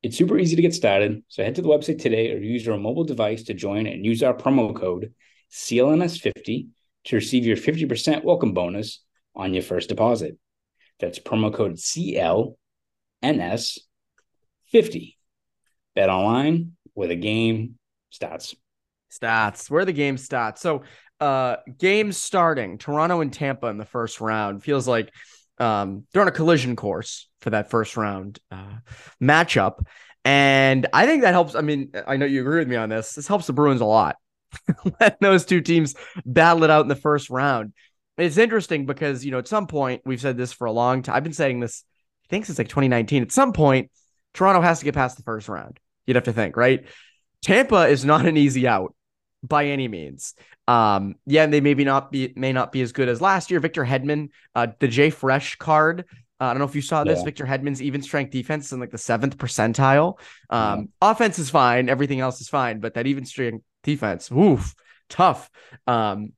It's 0.03 0.17
super 0.17 0.37
easy 0.37 0.55
to 0.55 0.61
get 0.61 0.73
started, 0.73 1.23
so 1.27 1.43
head 1.43 1.55
to 1.55 1.61
the 1.61 1.69
website 1.69 2.01
today 2.01 2.33
or 2.33 2.37
use 2.37 2.65
your 2.65 2.77
mobile 2.77 3.03
device 3.03 3.43
to 3.43 3.53
join 3.53 3.87
and 3.87 4.05
use 4.05 4.23
our 4.23 4.33
promo 4.33 4.75
code 4.75 5.13
CLNS50 5.51 6.67
to 7.05 7.15
receive 7.15 7.45
your 7.45 7.57
50% 7.57 8.23
welcome 8.23 8.53
bonus 8.53 9.03
on 9.35 9.53
your 9.53 9.63
first 9.63 9.89
deposit. 9.89 10.37
That's 10.99 11.19
promo 11.19 11.53
code 11.53 11.75
CLNS50. 11.75 12.55
BetOnline 15.95 16.71
where 16.97 17.07
the 17.07 17.15
game 17.15 17.75
starts. 18.09 18.55
Stats. 19.11 19.69
Where 19.69 19.85
the 19.85 19.93
game 19.93 20.17
starts. 20.17 20.61
So 20.61 20.81
uh 21.19 21.57
games 21.77 22.17
starting. 22.17 22.79
Toronto 22.79 23.21
and 23.21 23.31
Tampa 23.31 23.67
in 23.67 23.77
the 23.77 23.85
first 23.85 24.19
round. 24.19 24.63
Feels 24.63 24.87
like 24.87 25.13
um 25.59 26.05
they're 26.11 26.23
on 26.23 26.27
a 26.27 26.31
collision 26.31 26.75
course 26.75 27.29
for 27.41 27.51
that 27.51 27.69
first 27.69 27.97
round 27.97 28.39
uh 28.51 28.77
matchup. 29.21 29.85
And 30.25 30.87
I 30.91 31.05
think 31.05 31.21
that 31.21 31.33
helps. 31.33 31.53
I 31.53 31.61
mean, 31.61 31.91
I 32.07 32.17
know 32.17 32.25
you 32.25 32.41
agree 32.41 32.59
with 32.59 32.67
me 32.67 32.75
on 32.75 32.89
this. 32.89 33.13
This 33.13 33.27
helps 33.27 33.45
the 33.45 33.53
Bruins 33.53 33.79
a 33.79 33.85
lot. 33.85 34.15
Let 34.99 35.19
those 35.21 35.45
two 35.45 35.61
teams 35.61 35.93
battle 36.25 36.63
it 36.63 36.71
out 36.71 36.81
in 36.81 36.87
the 36.89 36.95
first 36.95 37.29
round. 37.29 37.73
It's 38.17 38.37
interesting 38.37 38.87
because, 38.87 39.23
you 39.23 39.29
know, 39.29 39.37
at 39.37 39.47
some 39.47 39.67
point, 39.67 40.01
we've 40.03 40.19
said 40.19 40.35
this 40.35 40.51
for 40.51 40.65
a 40.65 40.71
long 40.71 41.03
time. 41.03 41.15
I've 41.15 41.23
been 41.23 41.33
saying 41.33 41.59
this, 41.59 41.83
I 42.25 42.27
think 42.29 42.45
since 42.45 42.57
like 42.57 42.69
2019. 42.69 43.21
At 43.21 43.31
some 43.31 43.53
point, 43.53 43.91
Toronto 44.33 44.61
has 44.61 44.79
to 44.79 44.85
get 44.85 44.95
past 44.95 45.15
the 45.15 45.23
first 45.23 45.47
round. 45.47 45.79
You'd 46.07 46.15
have 46.15 46.23
to 46.23 46.33
think, 46.33 46.57
right? 46.57 46.85
Tampa 47.43 47.87
is 47.87 48.03
not 48.03 48.25
an 48.25 48.37
easy 48.37 48.67
out 48.67 48.95
by 49.43 49.67
any 49.67 49.87
means. 49.87 50.33
Um, 50.67 51.15
yeah, 51.25 51.43
and 51.43 51.53
they 51.53 51.61
maybe 51.61 51.83
not 51.83 52.11
be 52.11 52.33
may 52.35 52.51
not 52.51 52.71
be 52.71 52.81
as 52.81 52.91
good 52.91 53.07
as 53.07 53.21
last 53.21 53.51
year. 53.51 53.59
Victor 53.59 53.85
Hedman, 53.85 54.29
uh, 54.55 54.67
the 54.79 54.87
JFresh 54.87 55.57
card. 55.57 56.05
Uh, 56.39 56.45
I 56.45 56.49
don't 56.49 56.59
know 56.59 56.65
if 56.65 56.75
you 56.75 56.81
saw 56.81 57.03
this. 57.03 57.19
Yeah. 57.19 57.25
Victor 57.25 57.45
Hedman's 57.45 57.81
even 57.81 58.01
strength 58.01 58.31
defense 58.31 58.67
is 58.67 58.73
in 58.73 58.79
like 58.79 58.91
the 58.91 58.97
seventh 58.97 59.37
percentile. 59.37 60.19
Um, 60.49 60.89
yeah. 61.01 61.11
offense 61.11 61.39
is 61.39 61.49
fine, 61.49 61.89
everything 61.89 62.19
else 62.19 62.41
is 62.41 62.49
fine, 62.49 62.79
but 62.79 62.95
that 62.95 63.07
even 63.07 63.25
strength 63.25 63.63
defense, 63.83 64.31
oof, 64.31 64.73
tough. 65.09 65.49
Um, 65.85 66.33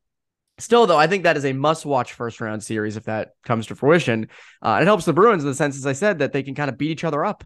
Still, 0.59 0.87
though, 0.87 0.97
I 0.97 1.07
think 1.07 1.23
that 1.23 1.37
is 1.37 1.45
a 1.45 1.53
must-watch 1.53 2.11
first-round 2.11 2.61
series 2.61 2.97
if 2.97 3.05
that 3.05 3.29
comes 3.45 3.67
to 3.67 3.75
fruition. 3.75 4.27
Uh, 4.61 4.79
it 4.81 4.85
helps 4.85 5.05
the 5.05 5.13
Bruins 5.13 5.41
in 5.41 5.49
the 5.49 5.55
sense, 5.55 5.77
as 5.77 5.85
I 5.85 5.93
said, 5.93 6.19
that 6.19 6.33
they 6.33 6.43
can 6.43 6.53
kind 6.53 6.69
of 6.69 6.77
beat 6.77 6.91
each 6.91 7.05
other 7.05 7.23
up. 7.23 7.45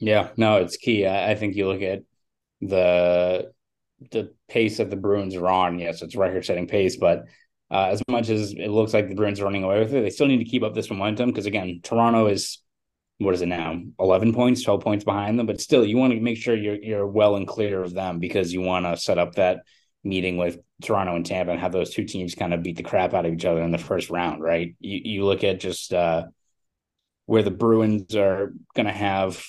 Yeah, 0.00 0.30
no, 0.36 0.56
it's 0.56 0.76
key. 0.76 1.06
I, 1.06 1.32
I 1.32 1.34
think 1.34 1.54
you 1.56 1.68
look 1.68 1.82
at 1.82 2.02
the 2.60 3.52
the 4.12 4.34
pace 4.48 4.78
that 4.78 4.90
the 4.90 4.96
Bruins 4.96 5.36
are 5.36 5.48
on. 5.48 5.78
Yes, 5.78 6.02
it's 6.02 6.16
record-setting 6.16 6.66
pace, 6.68 6.96
but 6.96 7.24
uh, 7.70 7.88
as 7.90 8.02
much 8.08 8.30
as 8.30 8.52
it 8.52 8.68
looks 8.68 8.94
like 8.94 9.08
the 9.08 9.14
Bruins 9.14 9.40
are 9.40 9.44
running 9.44 9.64
away 9.64 9.78
with 9.80 9.94
it, 9.94 10.02
they 10.02 10.10
still 10.10 10.26
need 10.26 10.38
to 10.38 10.44
keep 10.50 10.62
up 10.62 10.74
this 10.74 10.90
momentum 10.90 11.30
because 11.30 11.46
again, 11.46 11.80
Toronto 11.82 12.26
is 12.28 12.58
what 13.18 13.34
is 13.34 13.42
it 13.42 13.46
now? 13.46 13.80
Eleven 13.98 14.34
points, 14.34 14.62
twelve 14.62 14.82
points 14.82 15.04
behind 15.04 15.38
them, 15.38 15.46
but 15.46 15.60
still, 15.60 15.84
you 15.84 15.98
want 15.98 16.14
to 16.14 16.20
make 16.20 16.38
sure 16.38 16.56
you're 16.56 16.82
you're 16.82 17.06
well 17.06 17.36
and 17.36 17.46
clear 17.48 17.82
of 17.82 17.94
them 17.94 18.18
because 18.18 18.52
you 18.52 18.62
want 18.62 18.86
to 18.86 18.96
set 18.96 19.18
up 19.18 19.34
that 19.36 19.60
meeting 20.04 20.38
with 20.38 20.58
Toronto 20.82 21.16
and 21.16 21.26
Tampa 21.26 21.52
and 21.52 21.60
have 21.60 21.72
those 21.72 21.90
two 21.90 22.04
teams 22.04 22.34
kind 22.34 22.54
of 22.54 22.62
beat 22.62 22.76
the 22.78 22.82
crap 22.82 23.14
out 23.14 23.26
of 23.26 23.34
each 23.34 23.44
other 23.44 23.62
in 23.62 23.72
the 23.72 23.78
first 23.78 24.10
round, 24.10 24.42
right? 24.42 24.74
You 24.80 25.00
you 25.04 25.24
look 25.26 25.44
at 25.44 25.60
just 25.60 25.92
uh, 25.92 26.24
where 27.26 27.42
the 27.42 27.50
Bruins 27.50 28.14
are 28.16 28.52
going 28.74 28.86
to 28.86 28.92
have 28.92 29.44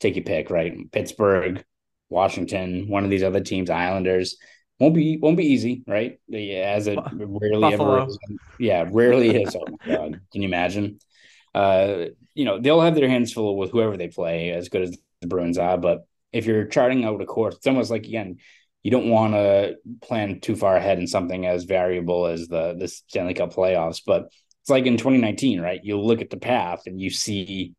take 0.00 0.16
your 0.16 0.24
pick, 0.24 0.50
right? 0.50 0.74
Pittsburgh, 0.92 1.64
Washington, 2.08 2.88
one 2.88 3.04
of 3.04 3.10
these 3.10 3.22
other 3.22 3.40
teams, 3.40 3.70
Islanders 3.70 4.36
won't 4.78 4.94
be 4.94 5.16
won't 5.18 5.36
be 5.36 5.46
easy, 5.46 5.82
right? 5.86 6.18
As 6.32 6.86
it 6.86 6.98
rarely 7.12 7.70
Buffalo. 7.70 7.96
ever 7.96 8.08
is. 8.08 8.18
Yeah, 8.58 8.88
rarely 8.90 9.42
is. 9.42 9.56
Oh 9.56 9.64
my 9.68 9.94
god, 9.94 10.20
can 10.32 10.42
you 10.42 10.48
imagine? 10.48 10.98
Uh, 11.54 12.06
you 12.34 12.44
know 12.44 12.60
they'll 12.60 12.82
have 12.82 12.94
their 12.94 13.08
hands 13.08 13.32
full 13.32 13.56
with 13.56 13.70
whoever 13.70 13.96
they 13.96 14.08
play, 14.08 14.50
as 14.50 14.68
good 14.68 14.82
as 14.82 14.98
the 15.20 15.26
Bruins 15.26 15.58
are. 15.58 15.78
But 15.78 16.06
if 16.32 16.46
you're 16.46 16.66
charting 16.66 17.04
out 17.04 17.22
a 17.22 17.26
course, 17.26 17.56
it's 17.56 17.66
almost 17.66 17.90
like 17.90 18.04
again 18.04 18.38
you 18.82 18.90
don't 18.90 19.08
want 19.08 19.32
to 19.32 19.76
plan 20.02 20.40
too 20.40 20.54
far 20.54 20.76
ahead 20.76 20.98
in 20.98 21.06
something 21.06 21.46
as 21.46 21.64
variable 21.64 22.26
as 22.26 22.46
the 22.48 22.76
the 22.78 22.88
Stanley 22.88 23.34
Cup 23.34 23.54
playoffs. 23.54 24.02
But 24.06 24.28
it's 24.60 24.70
like 24.70 24.86
in 24.86 24.96
2019, 24.96 25.60
right? 25.60 25.80
You 25.82 25.98
look 25.98 26.20
at 26.20 26.30
the 26.30 26.36
path 26.36 26.82
and 26.86 27.00
you 27.00 27.08
see 27.08 27.74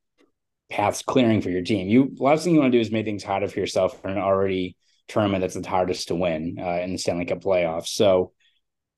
paths 0.69 1.01
clearing 1.01 1.41
for 1.41 1.49
your 1.49 1.63
team. 1.63 1.87
You 1.87 2.15
last 2.17 2.43
thing 2.43 2.53
you 2.53 2.59
want 2.59 2.71
to 2.71 2.77
do 2.77 2.81
is 2.81 2.91
make 2.91 3.05
things 3.05 3.23
harder 3.23 3.47
for 3.47 3.59
yourself 3.59 4.01
for 4.01 4.09
an 4.09 4.17
already 4.17 4.75
tournament 5.07 5.41
that's 5.41 5.55
the 5.55 5.67
hardest 5.67 6.09
to 6.09 6.15
win 6.15 6.57
uh, 6.59 6.79
in 6.81 6.91
the 6.91 6.97
Stanley 6.97 7.25
Cup 7.25 7.41
playoffs. 7.41 7.87
So 7.87 8.33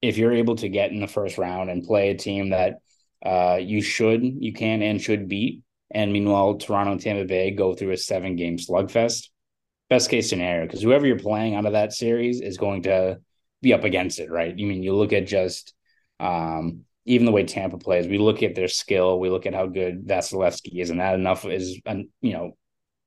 if 0.01 0.17
you're 0.17 0.33
able 0.33 0.55
to 0.57 0.69
get 0.69 0.91
in 0.91 1.01
the 1.01 1.07
first 1.07 1.37
round 1.37 1.69
and 1.69 1.83
play 1.83 2.09
a 2.09 2.17
team 2.17 2.49
that 2.49 2.79
uh, 3.23 3.59
you 3.61 3.81
should, 3.81 4.23
you 4.23 4.53
can, 4.53 4.81
and 4.81 5.01
should 5.01 5.27
beat, 5.27 5.61
and 5.91 6.13
meanwhile 6.13 6.55
Toronto 6.55 6.93
and 6.93 7.01
Tampa 7.01 7.25
Bay 7.25 7.51
go 7.51 7.75
through 7.75 7.91
a 7.91 7.97
seven 7.97 8.35
game 8.35 8.57
slugfest 8.57 9.29
best 9.89 10.09
case 10.09 10.29
scenario 10.29 10.65
because 10.65 10.81
whoever 10.81 11.07
you're 11.07 11.17
playing 11.17 11.55
out 11.55 11.65
of 11.65 11.73
that 11.73 11.91
series 11.91 12.41
is 12.41 12.57
going 12.57 12.83
to 12.83 13.19
be 13.61 13.73
up 13.73 13.83
against 13.83 14.19
it, 14.19 14.31
right? 14.31 14.57
You 14.57 14.67
mean 14.67 14.83
you 14.83 14.95
look 14.95 15.13
at 15.13 15.27
just 15.27 15.73
um, 16.19 16.85
even 17.09 17.25
the 17.25 17.31
way 17.31 17.43
Tampa 17.43 17.79
plays, 17.79 18.07
we 18.07 18.19
look 18.19 18.43
at 18.43 18.53
their 18.53 18.67
skill, 18.67 19.19
we 19.19 19.31
look 19.31 19.47
at 19.47 19.55
how 19.55 19.65
good 19.65 20.05
Vasilevskiy 20.05 20.79
is, 20.79 20.91
and 20.91 20.99
that 20.99 21.15
enough 21.15 21.43
is 21.43 21.81
you 22.21 22.33
know 22.33 22.51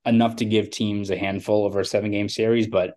enough 0.05 0.35
to 0.35 0.45
give 0.45 0.69
teams 0.69 1.09
a 1.09 1.15
handful 1.15 1.63
over 1.63 1.79
a 1.79 1.85
seven 1.85 2.11
game 2.11 2.27
series, 2.27 2.67
but 2.67 2.95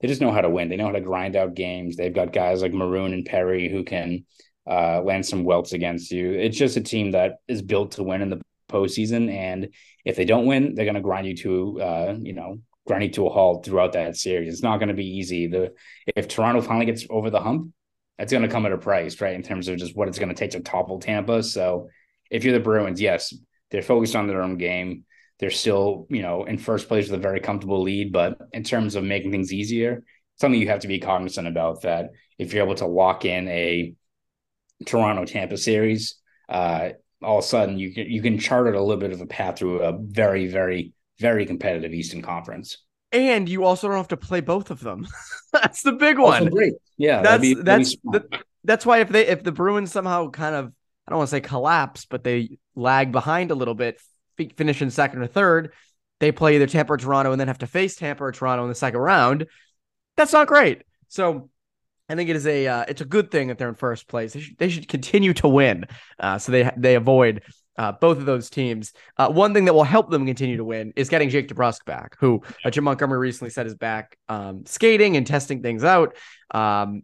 they 0.00 0.06
just 0.06 0.20
know 0.20 0.30
how 0.30 0.40
to 0.40 0.48
win. 0.48 0.68
They 0.68 0.76
know 0.76 0.86
how 0.86 0.92
to 0.92 1.00
grind 1.00 1.34
out 1.34 1.54
games. 1.54 1.96
They've 1.96 2.14
got 2.14 2.32
guys 2.32 2.62
like 2.62 2.72
Maroon 2.72 3.12
and 3.12 3.26
Perry 3.26 3.68
who 3.68 3.82
can 3.82 4.24
uh, 4.70 5.02
land 5.02 5.26
some 5.26 5.42
welts 5.42 5.72
against 5.72 6.12
you. 6.12 6.32
It's 6.32 6.56
just 6.56 6.76
a 6.76 6.80
team 6.80 7.10
that 7.10 7.38
is 7.48 7.60
built 7.60 7.92
to 7.92 8.04
win 8.04 8.22
in 8.22 8.30
the 8.30 8.40
postseason, 8.70 9.32
and 9.32 9.70
if 10.04 10.14
they 10.14 10.24
don't 10.24 10.46
win, 10.46 10.76
they're 10.76 10.84
going 10.84 10.94
to 10.94 11.00
grind 11.00 11.26
you 11.26 11.36
to 11.38 11.82
uh, 11.82 12.16
you 12.22 12.34
know 12.34 12.60
grinding 12.86 13.10
to 13.12 13.26
a 13.26 13.30
halt 13.30 13.64
throughout 13.64 13.94
that 13.94 14.16
series. 14.16 14.52
It's 14.52 14.62
not 14.62 14.78
going 14.78 14.90
to 14.90 14.94
be 14.94 15.16
easy. 15.18 15.48
The 15.48 15.72
if 16.06 16.28
Toronto 16.28 16.60
finally 16.60 16.86
gets 16.86 17.04
over 17.10 17.30
the 17.30 17.40
hump, 17.40 17.72
that's 18.20 18.32
going 18.32 18.42
to 18.42 18.48
come 18.48 18.66
at 18.66 18.72
a 18.72 18.76
price, 18.76 19.18
right? 19.22 19.34
In 19.34 19.42
terms 19.42 19.66
of 19.66 19.78
just 19.78 19.96
what 19.96 20.06
it's 20.06 20.18
going 20.18 20.28
to 20.28 20.34
take 20.34 20.50
to 20.50 20.60
topple 20.60 21.00
Tampa. 21.00 21.42
So 21.42 21.88
if 22.30 22.44
you're 22.44 22.52
the 22.52 22.60
Bruins, 22.60 23.00
yes, 23.00 23.32
they're 23.70 23.80
focused 23.80 24.14
on 24.14 24.26
their 24.26 24.42
own 24.42 24.58
game. 24.58 25.06
They're 25.38 25.48
still, 25.48 26.06
you 26.10 26.20
know, 26.20 26.44
in 26.44 26.58
first 26.58 26.86
place 26.86 27.08
with 27.08 27.18
a 27.18 27.22
very 27.22 27.40
comfortable 27.40 27.80
lead. 27.80 28.12
But 28.12 28.36
in 28.52 28.62
terms 28.62 28.94
of 28.94 29.04
making 29.04 29.30
things 29.30 29.54
easier, 29.54 30.04
something 30.38 30.60
you 30.60 30.68
have 30.68 30.80
to 30.80 30.88
be 30.88 30.98
cognizant 30.98 31.48
about 31.48 31.80
that 31.80 32.10
if 32.38 32.52
you're 32.52 32.62
able 32.62 32.74
to 32.74 32.86
lock 32.86 33.24
in 33.24 33.48
a 33.48 33.94
Toronto 34.84 35.24
Tampa 35.24 35.56
series, 35.56 36.16
uh, 36.50 36.90
all 37.22 37.38
of 37.38 37.44
a 37.44 37.46
sudden 37.46 37.78
you 37.78 37.94
can 37.94 38.10
you 38.10 38.20
can 38.20 38.38
chart 38.38 38.66
it 38.66 38.74
a 38.74 38.82
little 38.82 39.00
bit 39.00 39.12
of 39.12 39.22
a 39.22 39.26
path 39.26 39.58
through 39.58 39.80
a 39.80 39.96
very, 39.98 40.46
very 40.46 40.92
very 41.18 41.46
competitive 41.46 41.94
Eastern 41.94 42.20
Conference. 42.20 42.84
And 43.12 43.48
you 43.48 43.64
also 43.64 43.88
don't 43.88 43.96
have 43.96 44.08
to 44.08 44.16
play 44.16 44.40
both 44.40 44.70
of 44.70 44.80
them. 44.80 45.06
that's 45.52 45.82
the 45.82 45.92
big 45.92 46.18
one. 46.18 46.42
Also 46.42 46.50
great. 46.50 46.74
Yeah, 46.96 47.22
that's 47.22 47.40
be, 47.40 47.54
that's 47.54 47.96
the, 48.04 48.24
that's 48.64 48.86
why 48.86 49.00
if 49.00 49.08
they 49.08 49.26
if 49.26 49.42
the 49.42 49.52
Bruins 49.52 49.90
somehow 49.90 50.30
kind 50.30 50.54
of 50.54 50.72
I 51.06 51.10
don't 51.10 51.18
want 51.18 51.28
to 51.28 51.36
say 51.36 51.40
collapse, 51.40 52.04
but 52.04 52.22
they 52.22 52.58
lag 52.76 53.10
behind 53.10 53.50
a 53.50 53.56
little 53.56 53.74
bit, 53.74 54.00
finish 54.56 54.80
in 54.80 54.90
second 54.90 55.22
or 55.22 55.26
third, 55.26 55.72
they 56.20 56.30
play 56.30 56.54
either 56.54 56.66
Tampa 56.66 56.92
or 56.92 56.98
Toronto 56.98 57.32
and 57.32 57.40
then 57.40 57.48
have 57.48 57.58
to 57.58 57.66
face 57.66 57.96
Tampa 57.96 58.24
or 58.24 58.32
Toronto 58.32 58.62
in 58.62 58.68
the 58.68 58.74
second 58.74 59.00
round. 59.00 59.46
That's 60.16 60.32
not 60.32 60.46
great. 60.46 60.82
So 61.08 61.50
I 62.08 62.14
think 62.14 62.28
it 62.28 62.36
is 62.36 62.46
a 62.46 62.66
uh, 62.66 62.84
it's 62.88 63.00
a 63.00 63.06
good 63.06 63.30
thing 63.30 63.48
that 63.48 63.58
they're 63.58 63.68
in 63.68 63.74
first 63.74 64.06
place. 64.06 64.32
They 64.34 64.40
should 64.40 64.58
they 64.58 64.68
should 64.68 64.88
continue 64.88 65.32
to 65.34 65.48
win, 65.48 65.86
uh, 66.18 66.38
so 66.38 66.52
they 66.52 66.70
they 66.76 66.94
avoid 66.94 67.42
uh, 67.78 67.92
both 67.92 68.18
of 68.18 68.26
those 68.26 68.50
teams. 68.50 68.92
Uh, 69.16 69.28
one 69.28 69.54
thing 69.54 69.64
that 69.64 69.74
will 69.74 69.84
help 69.84 70.10
them 70.10 70.26
continue 70.26 70.56
to 70.56 70.64
win 70.64 70.92
is 70.96 71.08
getting 71.08 71.30
Jake 71.30 71.48
DeBrusk 71.48 71.84
back, 71.84 72.16
who 72.18 72.42
uh, 72.64 72.70
Jim 72.70 72.84
Montgomery 72.84 73.18
recently 73.18 73.50
said 73.50 73.66
is 73.66 73.74
back 73.74 74.16
um, 74.28 74.66
skating 74.66 75.16
and 75.16 75.26
testing 75.26 75.62
things 75.62 75.84
out. 75.84 76.16
Um, 76.50 77.02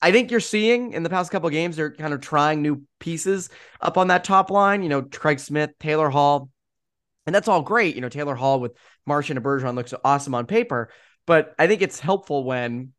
I 0.00 0.12
think 0.12 0.30
you're 0.30 0.40
seeing 0.40 0.92
in 0.92 1.02
the 1.02 1.10
past 1.10 1.30
couple 1.30 1.50
games 1.50 1.76
they're 1.76 1.92
kind 1.92 2.14
of 2.14 2.20
trying 2.20 2.62
new 2.62 2.82
pieces 3.00 3.50
up 3.80 3.98
on 3.98 4.08
that 4.08 4.24
top 4.24 4.50
line. 4.50 4.82
You 4.82 4.88
know, 4.88 5.02
Craig 5.02 5.40
Smith, 5.40 5.70
Taylor 5.80 6.08
Hall, 6.08 6.50
and 7.26 7.34
that's 7.34 7.48
all 7.48 7.62
great. 7.62 7.94
You 7.94 8.00
know, 8.00 8.08
Taylor 8.08 8.34
Hall 8.34 8.60
with 8.60 8.72
Marchand 9.06 9.38
and 9.38 9.44
Bergeron 9.44 9.74
looks 9.74 9.94
awesome 10.04 10.34
on 10.34 10.46
paper, 10.46 10.90
but 11.26 11.54
I 11.58 11.66
think 11.66 11.82
it's 11.82 12.00
helpful 12.00 12.44
when 12.44 12.92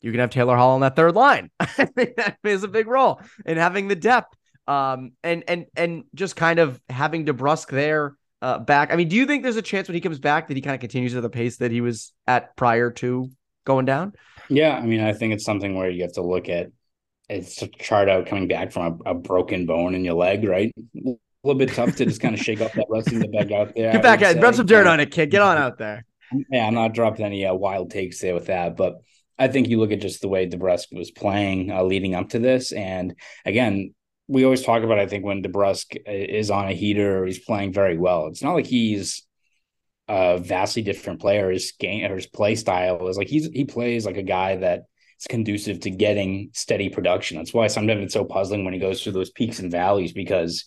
you 0.00 0.10
can 0.10 0.20
have 0.20 0.30
Taylor 0.30 0.56
Hall 0.56 0.74
on 0.74 0.80
that 0.82 0.96
third 0.96 1.14
line. 1.14 1.50
I 1.60 1.86
think 1.86 2.16
that 2.16 2.42
plays 2.42 2.62
a 2.62 2.68
big 2.68 2.88
role 2.88 3.20
in 3.46 3.56
having 3.56 3.88
the 3.88 3.96
depth 3.96 4.36
um, 4.66 5.12
and 5.22 5.44
and 5.48 5.66
and 5.76 6.04
just 6.14 6.36
kind 6.36 6.58
of 6.58 6.80
having 6.88 7.26
DeBrusk 7.26 7.68
there 7.68 8.16
uh, 8.42 8.58
back. 8.58 8.92
I 8.92 8.96
mean, 8.96 9.08
do 9.08 9.16
you 9.16 9.26
think 9.26 9.42
there's 9.42 9.56
a 9.56 9.62
chance 9.62 9.88
when 9.88 9.94
he 9.94 10.00
comes 10.00 10.18
back 10.18 10.48
that 10.48 10.56
he 10.56 10.60
kind 10.60 10.74
of 10.74 10.80
continues 10.80 11.14
at 11.14 11.22
the 11.22 11.30
pace 11.30 11.58
that 11.58 11.70
he 11.70 11.80
was 11.80 12.12
at 12.26 12.56
prior 12.56 12.90
to 12.92 13.30
going 13.64 13.86
down? 13.86 14.12
Yeah, 14.48 14.76
I 14.76 14.82
mean, 14.82 15.00
I 15.00 15.12
think 15.12 15.32
it's 15.32 15.44
something 15.44 15.74
where 15.74 15.90
you 15.90 16.02
have 16.02 16.12
to 16.14 16.22
look 16.22 16.48
at 16.48 16.70
it's 17.28 17.62
a 17.62 17.68
chart 17.68 18.08
out 18.08 18.26
coming 18.26 18.48
back 18.48 18.72
from 18.72 19.00
a, 19.06 19.10
a 19.10 19.14
broken 19.14 19.66
bone 19.66 19.94
in 19.94 20.04
your 20.04 20.14
leg, 20.14 20.44
right? 20.44 20.72
A 21.06 21.14
little 21.42 21.58
bit 21.58 21.72
tough 21.72 21.96
to 21.96 22.04
just 22.04 22.20
kind 22.20 22.34
of 22.34 22.40
shake 22.40 22.60
off 22.60 22.72
that 22.74 22.86
rest 22.90 23.08
of 23.12 23.20
the 23.20 23.28
bag 23.28 23.52
out 23.52 23.74
there. 23.74 23.92
Get 23.92 24.02
back 24.02 24.22
at 24.22 24.42
rub 24.42 24.54
some 24.54 24.66
dirt 24.66 24.86
on 24.86 25.00
it, 25.00 25.10
kid. 25.10 25.30
Get 25.30 25.42
on 25.42 25.56
out 25.56 25.78
there. 25.78 26.04
Yeah, 26.50 26.66
I'm 26.66 26.74
not 26.74 26.94
dropping 26.94 27.24
any 27.24 27.46
uh, 27.46 27.54
wild 27.54 27.90
takes 27.90 28.20
there 28.20 28.34
with 28.34 28.46
that, 28.46 28.76
but 28.76 28.96
I 29.38 29.48
think 29.48 29.68
you 29.68 29.78
look 29.78 29.92
at 29.92 30.00
just 30.00 30.20
the 30.20 30.28
way 30.28 30.48
DeBrusk 30.48 30.86
was 30.92 31.10
playing 31.10 31.70
uh, 31.70 31.82
leading 31.82 32.14
up 32.14 32.30
to 32.30 32.38
this, 32.38 32.72
and 32.72 33.14
again, 33.44 33.94
we 34.28 34.44
always 34.44 34.62
talk 34.62 34.82
about. 34.82 34.98
I 34.98 35.06
think 35.06 35.24
when 35.24 35.42
DeBrusk 35.42 35.96
uh, 35.96 36.10
is 36.10 36.50
on 36.50 36.68
a 36.68 36.72
heater 36.72 37.22
or 37.22 37.26
he's 37.26 37.38
playing 37.38 37.72
very 37.72 37.98
well, 37.98 38.26
it's 38.28 38.42
not 38.42 38.54
like 38.54 38.66
he's 38.66 39.22
a 40.08 40.38
vastly 40.38 40.82
different 40.82 41.20
player. 41.20 41.50
His 41.50 41.72
game 41.78 42.10
or 42.10 42.16
his 42.16 42.26
play 42.26 42.54
style 42.54 43.06
is 43.08 43.18
like 43.18 43.28
he's 43.28 43.46
he 43.46 43.64
plays 43.64 44.06
like 44.06 44.16
a 44.16 44.22
guy 44.22 44.56
that 44.56 44.84
is 45.20 45.26
conducive 45.28 45.80
to 45.80 45.90
getting 45.90 46.50
steady 46.52 46.88
production. 46.88 47.36
That's 47.36 47.54
why 47.54 47.66
sometimes 47.66 48.02
it's 48.02 48.14
so 48.14 48.24
puzzling 48.24 48.64
when 48.64 48.74
he 48.74 48.80
goes 48.80 49.02
through 49.02 49.12
those 49.12 49.30
peaks 49.30 49.58
and 49.58 49.70
valleys 49.70 50.12
because 50.12 50.64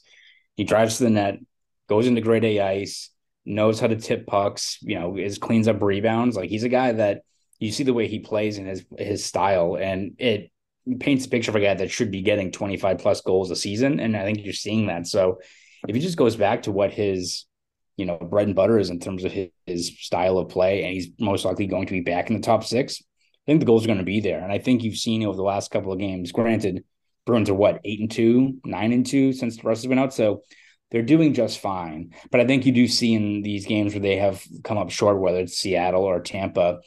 he 0.55 0.63
drives 0.63 0.97
to 0.97 1.05
the 1.05 1.09
net, 1.09 1.39
goes 1.87 2.07
into 2.07 2.21
grade 2.21 2.45
A 2.45 2.59
ice, 2.59 3.11
knows 3.45 3.79
how 3.79 3.87
to 3.87 3.95
tip 3.95 4.27
pucks, 4.27 4.77
you 4.81 4.99
know, 4.99 5.17
is 5.17 5.37
cleans 5.37 5.67
up 5.67 5.81
rebounds. 5.81 6.35
Like 6.35 6.49
he's 6.49 6.63
a 6.63 6.69
guy 6.69 6.91
that 6.93 7.21
you 7.59 7.71
see 7.71 7.83
the 7.83 7.93
way 7.93 8.07
he 8.07 8.19
plays 8.19 8.57
and 8.57 8.67
his 8.67 8.85
his 8.97 9.25
style, 9.25 9.77
and 9.79 10.13
it 10.19 10.51
paints 10.99 11.25
a 11.25 11.29
picture 11.29 11.51
of 11.51 11.55
a 11.55 11.61
guy 11.61 11.73
that 11.73 11.91
should 11.91 12.11
be 12.11 12.21
getting 12.21 12.51
25 12.51 12.97
plus 12.97 13.21
goals 13.21 13.51
a 13.51 13.55
season. 13.55 13.99
And 13.99 14.15
I 14.15 14.23
think 14.23 14.43
you're 14.43 14.53
seeing 14.53 14.87
that. 14.87 15.07
So 15.07 15.39
if 15.87 15.95
he 15.95 16.01
just 16.01 16.17
goes 16.17 16.35
back 16.35 16.63
to 16.63 16.71
what 16.71 16.93
his, 16.93 17.45
you 17.97 18.05
know, 18.05 18.17
bread 18.17 18.47
and 18.47 18.55
butter 18.55 18.79
is 18.79 18.89
in 18.89 18.99
terms 18.99 19.23
of 19.23 19.31
his, 19.31 19.49
his 19.65 19.99
style 19.99 20.37
of 20.37 20.49
play, 20.49 20.83
and 20.83 20.93
he's 20.93 21.09
most 21.19 21.45
likely 21.45 21.67
going 21.67 21.87
to 21.87 21.93
be 21.93 22.01
back 22.01 22.29
in 22.29 22.35
the 22.35 22.41
top 22.41 22.63
six, 22.63 23.01
I 23.01 23.51
think 23.51 23.59
the 23.59 23.65
goals 23.65 23.83
are 23.83 23.87
going 23.87 23.99
to 23.99 24.03
be 24.03 24.19
there. 24.19 24.41
And 24.41 24.51
I 24.51 24.59
think 24.59 24.83
you've 24.83 24.97
seen 24.97 25.25
over 25.25 25.35
the 25.35 25.43
last 25.43 25.71
couple 25.71 25.91
of 25.91 25.99
games, 25.99 26.31
granted, 26.31 26.83
Bruins 27.25 27.49
are 27.49 27.53
what, 27.55 27.81
eight 27.83 27.99
and 27.99 28.09
two, 28.09 28.59
nine 28.65 28.91
and 28.93 29.05
two 29.05 29.33
since 29.33 29.57
the 29.57 29.63
rest 29.67 29.83
has 29.83 29.89
been 29.89 29.99
out. 29.99 30.13
So 30.13 30.43
they're 30.91 31.01
doing 31.01 31.33
just 31.33 31.59
fine. 31.59 32.13
But 32.31 32.41
I 32.41 32.45
think 32.45 32.65
you 32.65 32.71
do 32.71 32.87
see 32.87 33.13
in 33.13 33.41
these 33.41 33.65
games 33.65 33.93
where 33.93 34.01
they 34.01 34.17
have 34.17 34.41
come 34.63 34.77
up 34.77 34.89
short, 34.89 35.19
whether 35.19 35.39
it's 35.39 35.57
Seattle 35.57 36.03
or 36.03 36.21
Tampa, 36.21 36.79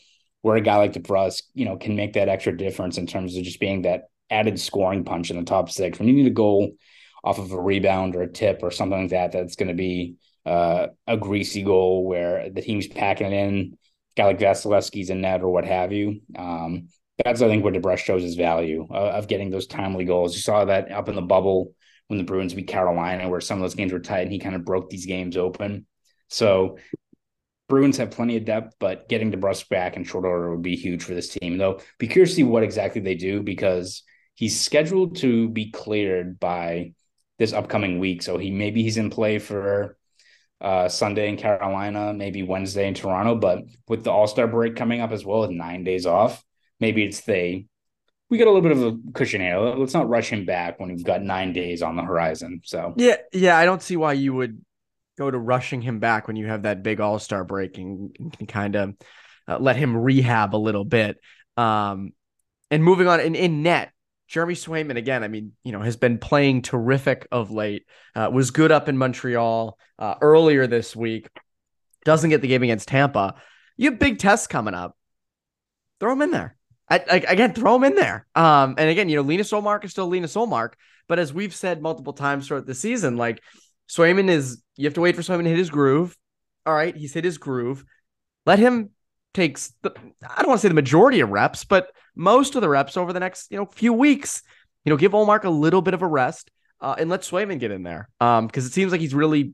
where 0.43 0.57
a 0.57 0.61
guy 0.61 0.77
like 0.77 0.93
DeBrusk, 0.93 1.43
you 1.55 1.65
know, 1.65 1.77
can 1.77 1.97
make 1.97 2.15
that 2.15 2.29
extra 2.29 2.57
difference 2.57 2.99
in 2.99 3.07
terms 3.07 3.37
of 3.37 3.43
just 3.43 3.61
being 3.61 3.83
that 3.83 4.05
added 4.31 4.59
scoring 4.59 5.05
punch 5.05 5.31
in 5.31 5.37
the 5.37 5.45
top 5.45 5.71
six. 5.71 5.99
When 5.99 6.09
you 6.09 6.15
need 6.15 6.27
a 6.27 6.31
goal 6.31 6.73
off 7.23 7.39
of 7.39 7.53
a 7.53 7.61
rebound 7.61 8.17
or 8.17 8.23
a 8.23 8.33
tip 8.33 8.61
or 8.63 8.71
something 8.71 9.03
like 9.03 9.11
that, 9.11 9.33
that's 9.33 9.57
going 9.57 9.69
to 9.69 9.75
be 9.75 10.15
uh, 10.47 10.89
a 11.07 11.17
greasy 11.17 11.63
goal 11.63 12.07
where 12.07 12.49
the 12.49 12.63
team's 12.63 12.87
packing 12.87 13.27
it 13.27 13.33
in, 13.33 13.79
guy 14.17 14.27
like 14.27 14.39
Vasilevskiy's 14.39 15.11
in 15.11 15.21
net 15.21 15.43
or 15.43 15.51
what 15.51 15.65
have 15.65 15.93
you. 15.93 16.21
Um, 16.37 16.89
that's 17.25 17.43
I 17.43 17.49
think 17.49 17.63
where 17.63 17.73
DeBrusk 17.73 17.99
shows 17.99 18.23
his 18.23 18.37
value 18.37 18.87
uh, 18.91 19.11
of 19.11 19.29
getting 19.29 19.51
those 19.51 19.67
timely 19.67 20.05
goals. 20.05 20.35
You 20.35 20.41
saw 20.41 20.65
that 20.65 20.91
up 20.91 21.09
in 21.09 21.17
the 21.17 21.23
bubble 21.23 21.75
when 22.09 22.19
the 22.19 22.25
Bruins 22.25 22.55
beat 22.55 22.67
Carolina, 22.67 23.29
where 23.29 23.41
some 23.41 23.59
of 23.59 23.63
those 23.63 23.75
games 23.75 23.93
were 23.93 24.01
tight, 24.01 24.23
and 24.23 24.33
he 24.33 24.39
kind 24.39 24.57
of 24.57 24.65
broke 24.65 24.89
these 24.89 25.07
games 25.07 25.37
open. 25.37 25.87
So 26.29 26.79
Bruins 27.71 27.97
have 27.97 28.11
plenty 28.11 28.37
of 28.37 28.45
depth, 28.45 28.75
but 28.81 29.09
getting 29.09 29.33
DeBrusk 29.33 29.69
back 29.71 29.97
in 29.97 30.05
short 30.05 30.27
order 30.27 30.51
would 30.51 30.61
be 30.61 30.77
huge 30.77 31.05
for 31.05 31.15
this 31.15 31.29
team. 31.29 31.57
Though, 31.57 31.81
be 31.99 32.09
curious 32.09 32.31
to 32.31 32.37
see 32.37 32.43
what 32.43 32.65
exactly 32.65 33.01
they 33.01 33.15
do 33.15 33.43
because 33.43 34.03
he's 34.35 34.61
scheduled 34.61 35.17
to 35.19 35.49
be 35.49 35.71
cleared 35.71 36.39
by 36.41 36.93
this 37.39 37.53
upcoming 37.53 38.01
week. 38.01 38.23
So 38.23 38.37
he 38.37 38.51
maybe 38.51 38.83
he's 38.83 38.99
in 38.99 39.09
play 39.09 39.39
for 39.39 39.97
uh, 40.61 40.89
Sunday 40.89 41.29
in 41.29 41.37
Carolina, 41.37 42.13
maybe 42.13 42.43
Wednesday 42.43 42.89
in 42.89 42.95
Toronto. 42.95 43.37
But 43.37 43.61
with 43.89 44.05
the 44.05 44.11
All 44.11 44.27
Star 44.27 44.49
break 44.49 44.77
coming 44.77 45.01
up 45.01 45.13
as 45.13 45.25
well 45.25 45.45
as 45.45 45.51
nine 45.51 45.85
days 45.85 46.05
off, 46.05 46.45
maybe 46.81 47.05
it's 47.05 47.23
they. 47.23 47.67
We 48.29 48.39
got 48.39 48.49
a 48.49 48.53
little 48.53 48.69
bit 48.69 48.73
of 48.73 48.83
a 48.83 49.13
cushion 49.13 49.41
here. 49.41 49.59
Let's 49.59 49.95
not 49.95 50.09
rush 50.09 50.31
him 50.31 50.45
back 50.45 50.79
when 50.79 50.91
we've 50.91 51.05
got 51.05 51.23
nine 51.23 51.53
days 51.53 51.83
on 51.83 51.97
the 51.97 52.03
horizon. 52.03 52.61
So 52.65 52.95
yeah, 52.97 53.17
yeah, 53.33 53.57
I 53.57 53.65
don't 53.65 53.83
see 53.83 53.97
why 53.97 54.13
you 54.15 54.35
would 54.35 54.65
go 55.19 55.31
to 55.31 55.39
rushing 55.39 55.83
him 55.83 55.99
back 55.99 56.27
when 56.27 56.37
you 56.37 56.47
have 56.47 56.63
that 56.63 56.83
big 56.83 57.01
All 57.01 57.19
Star 57.19 57.45
break 57.45 57.79
and, 57.79 58.15
can 58.37 58.47
kind 58.47 58.77
of 58.77 58.95
uh, 59.49 59.59
let 59.59 59.77
him 59.77 59.97
rehab 59.97 60.55
a 60.55 60.59
little 60.59 60.85
bit. 60.85 61.19
Um, 61.57 62.13
and 62.71 62.85
moving 62.85 63.09
on 63.09 63.21
in, 63.21 63.35
in 63.35 63.63
net, 63.63 63.93
Jeremy 64.29 64.55
Swayman 64.55 64.97
again. 64.97 65.25
I 65.25 65.29
mean, 65.29 65.53
you 65.65 65.73
know, 65.73 65.81
has 65.81 65.97
been 65.97 66.19
playing 66.19 66.63
terrific 66.63 67.27
of 67.33 67.51
late. 67.51 67.85
Uh, 68.15 68.31
was 68.33 68.53
good 68.53 68.71
up 68.71 68.89
in 68.89 68.97
Montreal 68.97 69.77
uh, 69.99 70.15
earlier 70.21 70.67
this 70.67 70.95
week. 70.95 71.29
Doesn't 72.05 72.31
get 72.31 72.41
the 72.41 72.49
game 72.49 72.63
against 72.63 72.89
Tampa. 72.89 73.35
You 73.77 73.91
have 73.91 73.99
big 73.99 74.19
tests 74.19 74.47
coming 74.47 74.75
up. 74.75 74.97
Throw 75.99 76.13
him 76.13 76.23
in 76.23 76.31
there. 76.31 76.57
I, 76.89 77.05
I, 77.11 77.17
again, 77.29 77.53
throw 77.53 77.77
him 77.77 77.85
in 77.85 77.95
there. 77.95 78.27
Um, 78.35 78.75
and 78.79 78.89
again, 78.89 79.09
you 79.09 79.17
know, 79.17 79.23
Linus 79.23 79.53
Ullmark 79.53 79.85
is 79.85 79.91
still 79.91 80.09
Linus 80.09 80.35
Ullmark. 80.35 80.75
But 81.09 81.19
as 81.19 81.33
we've 81.33 81.55
said 81.55 81.83
multiple 81.83 82.13
times 82.13 82.47
throughout 82.47 82.67
the 82.67 82.75
season, 82.75 83.17
like 83.17 83.43
Swayman 83.91 84.29
is 84.29 84.63
you 84.77 84.85
have 84.85 84.95
to 84.95 85.01
wait 85.01 85.17
for 85.17 85.23
Swayman 85.23 85.45
to 85.45 85.51
hit 85.51 85.59
his 85.59 85.71
groove. 85.71 86.17
All 86.65 86.75
right, 86.75 86.97
he's 86.97 87.13
hit 87.13 87.25
his 87.25 87.39
groove. 87.39 87.85
Let 88.47 88.59
him 88.59 88.91
take 89.35 89.59
the 89.83 89.93
I 90.29 90.43
don't 90.43 90.49
want 90.49 90.61
to 90.61 90.63
say 90.63 90.69
the 90.69 90.75
majority 90.75 91.21
of 91.21 91.31
reps, 91.31 91.65
but 91.65 91.91
most 92.15 92.55
of 92.55 92.63
the 92.63 92.69
reps 92.69 92.97
over 92.97 93.13
the 93.13 93.21
next, 93.21 93.51
you 93.51 93.59
know, 93.59 93.67
few 93.67 93.93
weeks. 93.93 94.43
You 94.85 94.91
know, 94.91 94.97
give 94.97 95.13
Ullmark 95.13 95.45
a 95.45 95.51
little 95.51 95.83
bit 95.83 95.93
of 95.93 96.03
a 96.03 96.07
rest 96.07 96.51
uh, 96.81 96.95
and 96.99 97.11
let 97.11 97.21
Swayman 97.21 97.59
get 97.59 97.71
in 97.71 97.83
there. 97.83 98.09
Um, 98.21 98.47
because 98.47 98.65
it 98.65 98.73
seems 98.73 98.93
like 98.93 99.01
he's 99.01 99.15
really 99.15 99.53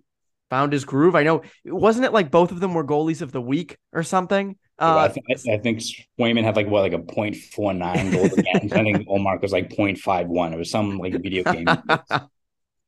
found 0.51 0.73
his 0.73 0.85
groove. 0.85 1.17
I 1.17 1.23
know 1.23 1.43
wasn't 1.65 2.05
it 2.05 2.13
like 2.13 2.31
both 2.31 2.53
of 2.53 2.61
them 2.61 2.75
were 2.75 2.85
goalies 2.85 3.23
of 3.23 3.33
the 3.33 3.41
week 3.41 3.79
or 3.93 4.03
something? 4.03 4.57
Uh, 4.79 4.99
I, 4.99 5.09
think, 5.09 5.25
I 5.51 5.57
think 5.57 5.81
Swayman 6.21 6.45
had 6.45 6.55
like 6.55 6.69
what 6.69 6.83
like 6.83 6.93
a 6.93 6.99
0.49 6.99 8.13
goal. 8.13 8.25
I 8.55 8.83
think 8.83 9.09
Ullmark 9.09 9.41
was 9.41 9.51
like 9.51 9.71
0.51. 9.71 10.53
It 10.53 10.59
was 10.59 10.71
some 10.71 10.99
like 10.99 11.15
video 11.15 11.43
game. 11.51 11.67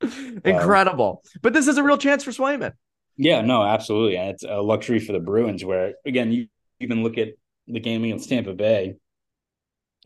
Incredible. 0.45 1.21
Um, 1.23 1.39
but 1.41 1.53
this 1.53 1.67
is 1.67 1.77
a 1.77 1.83
real 1.83 1.97
chance 1.97 2.23
for 2.23 2.31
Swayman. 2.31 2.73
Yeah, 3.17 3.41
no, 3.41 3.63
absolutely. 3.63 4.17
And 4.17 4.29
it's 4.29 4.43
a 4.43 4.61
luxury 4.61 4.99
for 4.99 5.11
the 5.11 5.19
Bruins 5.19 5.65
where, 5.65 5.93
again, 6.05 6.31
you 6.31 6.47
even 6.79 7.03
look 7.03 7.17
at 7.17 7.29
the 7.67 7.79
game 7.79 8.03
against 8.03 8.29
Tampa 8.29 8.53
Bay. 8.53 8.95